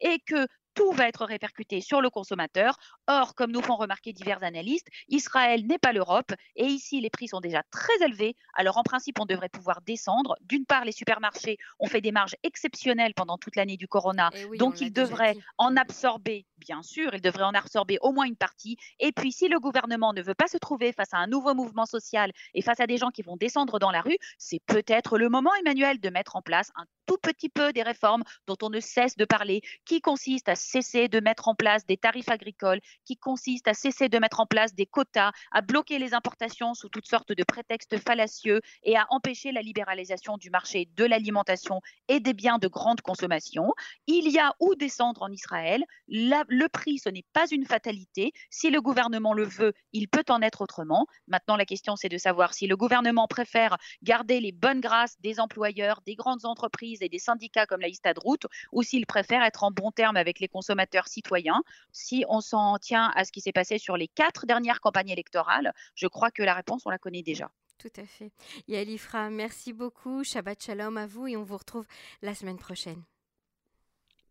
Et 0.00 0.18
que 0.18 0.46
tout 0.76 0.92
va 0.92 1.08
être 1.08 1.24
répercuté 1.24 1.80
sur 1.80 2.00
le 2.00 2.10
consommateur. 2.10 2.78
Or, 3.08 3.34
comme 3.34 3.50
nous 3.50 3.62
font 3.62 3.76
remarquer 3.76 4.12
divers 4.12 4.44
analystes, 4.44 4.88
Israël 5.08 5.66
n'est 5.66 5.78
pas 5.78 5.92
l'Europe 5.92 6.32
et 6.54 6.66
ici 6.66 7.00
les 7.00 7.10
prix 7.10 7.28
sont 7.28 7.40
déjà 7.40 7.62
très 7.72 7.96
élevés. 8.04 8.36
Alors 8.54 8.76
en 8.76 8.82
principe, 8.82 9.18
on 9.18 9.24
devrait 9.24 9.48
pouvoir 9.48 9.80
descendre. 9.80 10.36
D'une 10.42 10.66
part, 10.66 10.84
les 10.84 10.92
supermarchés 10.92 11.56
ont 11.80 11.88
fait 11.88 12.02
des 12.02 12.12
marges 12.12 12.36
exceptionnelles 12.42 13.14
pendant 13.14 13.38
toute 13.38 13.56
l'année 13.56 13.76
du 13.76 13.88
corona, 13.88 14.30
eh 14.34 14.58
donc 14.58 14.80
ils 14.80 14.92
devraient 14.92 15.36
en 15.56 15.76
absorber, 15.76 16.46
bien 16.58 16.82
sûr, 16.82 17.14
ils 17.14 17.22
devraient 17.22 17.44
en 17.44 17.54
absorber 17.54 17.98
au 18.02 18.12
moins 18.12 18.26
une 18.26 18.36
partie. 18.36 18.76
Et 19.00 19.12
puis, 19.12 19.32
si 19.32 19.48
le 19.48 19.58
gouvernement 19.58 20.12
ne 20.12 20.22
veut 20.22 20.34
pas 20.34 20.48
se 20.48 20.58
trouver 20.58 20.92
face 20.92 21.14
à 21.14 21.18
un 21.18 21.26
nouveau 21.26 21.54
mouvement 21.54 21.86
social 21.86 22.32
et 22.52 22.60
face 22.60 22.80
à 22.80 22.86
des 22.86 22.98
gens 22.98 23.10
qui 23.10 23.22
vont 23.22 23.36
descendre 23.36 23.78
dans 23.78 23.90
la 23.90 24.02
rue, 24.02 24.18
c'est 24.36 24.60
peut-être 24.66 25.16
le 25.16 25.30
moment, 25.30 25.50
Emmanuel, 25.60 26.00
de 26.00 26.10
mettre 26.10 26.36
en 26.36 26.42
place 26.42 26.70
un 26.76 26.84
tout 27.06 27.18
petit 27.22 27.48
peu 27.48 27.72
des 27.72 27.82
réformes 27.82 28.24
dont 28.46 28.56
on 28.62 28.68
ne 28.68 28.80
cesse 28.80 29.16
de 29.16 29.24
parler, 29.24 29.62
qui 29.84 30.00
consistent 30.00 30.48
à 30.48 30.56
cesser 30.66 31.08
de 31.08 31.20
mettre 31.20 31.48
en 31.48 31.54
place 31.54 31.86
des 31.86 31.96
tarifs 31.96 32.28
agricoles, 32.28 32.80
qui 33.04 33.16
consistent 33.16 33.68
à 33.68 33.74
cesser 33.74 34.08
de 34.08 34.18
mettre 34.18 34.40
en 34.40 34.46
place 34.46 34.74
des 34.74 34.86
quotas, 34.86 35.32
à 35.52 35.62
bloquer 35.62 35.98
les 35.98 36.14
importations 36.14 36.74
sous 36.74 36.88
toutes 36.88 37.06
sortes 37.06 37.32
de 37.32 37.44
prétextes 37.44 37.98
fallacieux 37.98 38.60
et 38.82 38.96
à 38.96 39.06
empêcher 39.10 39.52
la 39.52 39.62
libéralisation 39.62 40.36
du 40.36 40.50
marché 40.50 40.88
de 40.96 41.04
l'alimentation 41.04 41.80
et 42.08 42.20
des 42.20 42.34
biens 42.34 42.58
de 42.58 42.68
grande 42.68 43.00
consommation. 43.00 43.72
Il 44.06 44.30
y 44.30 44.38
a 44.38 44.54
où 44.60 44.74
descendre 44.74 45.22
en 45.22 45.30
Israël. 45.30 45.84
le 46.08 46.66
prix, 46.68 46.98
ce 46.98 47.08
n'est 47.08 47.24
pas 47.32 47.46
une 47.50 47.64
fatalité. 47.64 48.32
Si 48.50 48.70
le 48.70 48.80
gouvernement 48.80 49.32
le 49.32 49.44
veut, 49.44 49.72
il 49.92 50.08
peut 50.08 50.24
en 50.28 50.42
être 50.42 50.62
autrement. 50.62 51.06
Maintenant, 51.28 51.56
la 51.56 51.64
question, 51.64 51.96
c'est 51.96 52.08
de 52.08 52.18
savoir 52.18 52.54
si 52.54 52.66
le 52.66 52.76
gouvernement 52.76 53.26
préfère 53.26 53.76
garder 54.02 54.40
les 54.40 54.52
bonnes 54.52 54.80
grâces 54.80 55.16
des 55.20 55.40
employeurs, 55.40 56.00
des 56.06 56.14
grandes 56.14 56.44
entreprises 56.44 57.02
et 57.02 57.08
des 57.08 57.18
syndicats 57.18 57.66
comme 57.66 57.80
la 57.80 57.88
Route, 58.18 58.46
ou 58.72 58.82
s'il 58.82 59.06
préfère 59.06 59.42
être 59.42 59.64
en 59.64 59.70
bon 59.70 59.90
terme 59.90 60.16
avec 60.16 60.40
les 60.40 60.48
consommateurs 60.56 61.08
citoyens. 61.08 61.62
Si 61.92 62.24
on 62.28 62.40
s'en 62.40 62.78
tient 62.78 63.12
à 63.14 63.24
ce 63.26 63.32
qui 63.32 63.42
s'est 63.42 63.52
passé 63.52 63.76
sur 63.76 63.96
les 63.98 64.08
quatre 64.08 64.46
dernières 64.46 64.80
campagnes 64.80 65.10
électorales, 65.10 65.72
je 65.94 66.06
crois 66.06 66.30
que 66.30 66.42
la 66.42 66.54
réponse, 66.54 66.82
on 66.86 66.90
la 66.90 66.98
connaît 66.98 67.22
déjà. 67.22 67.50
Tout 67.78 67.92
à 67.96 68.06
fait. 68.06 68.32
Yael 68.68 68.88
Ifra, 68.88 69.28
merci 69.28 69.74
beaucoup. 69.74 70.24
Shabbat 70.24 70.62
Shalom 70.62 70.96
à 70.96 71.06
vous 71.06 71.26
et 71.26 71.36
on 71.36 71.42
vous 71.42 71.58
retrouve 71.58 71.86
la 72.22 72.34
semaine 72.34 72.58
prochaine. 72.58 73.02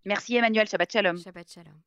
Merci 0.03 0.35
Emmanuel, 0.35 0.67
Shabbat 0.67 0.91
Shalom. 0.91 1.17
Shabbat 1.19 1.51
Shalom. 1.51 1.79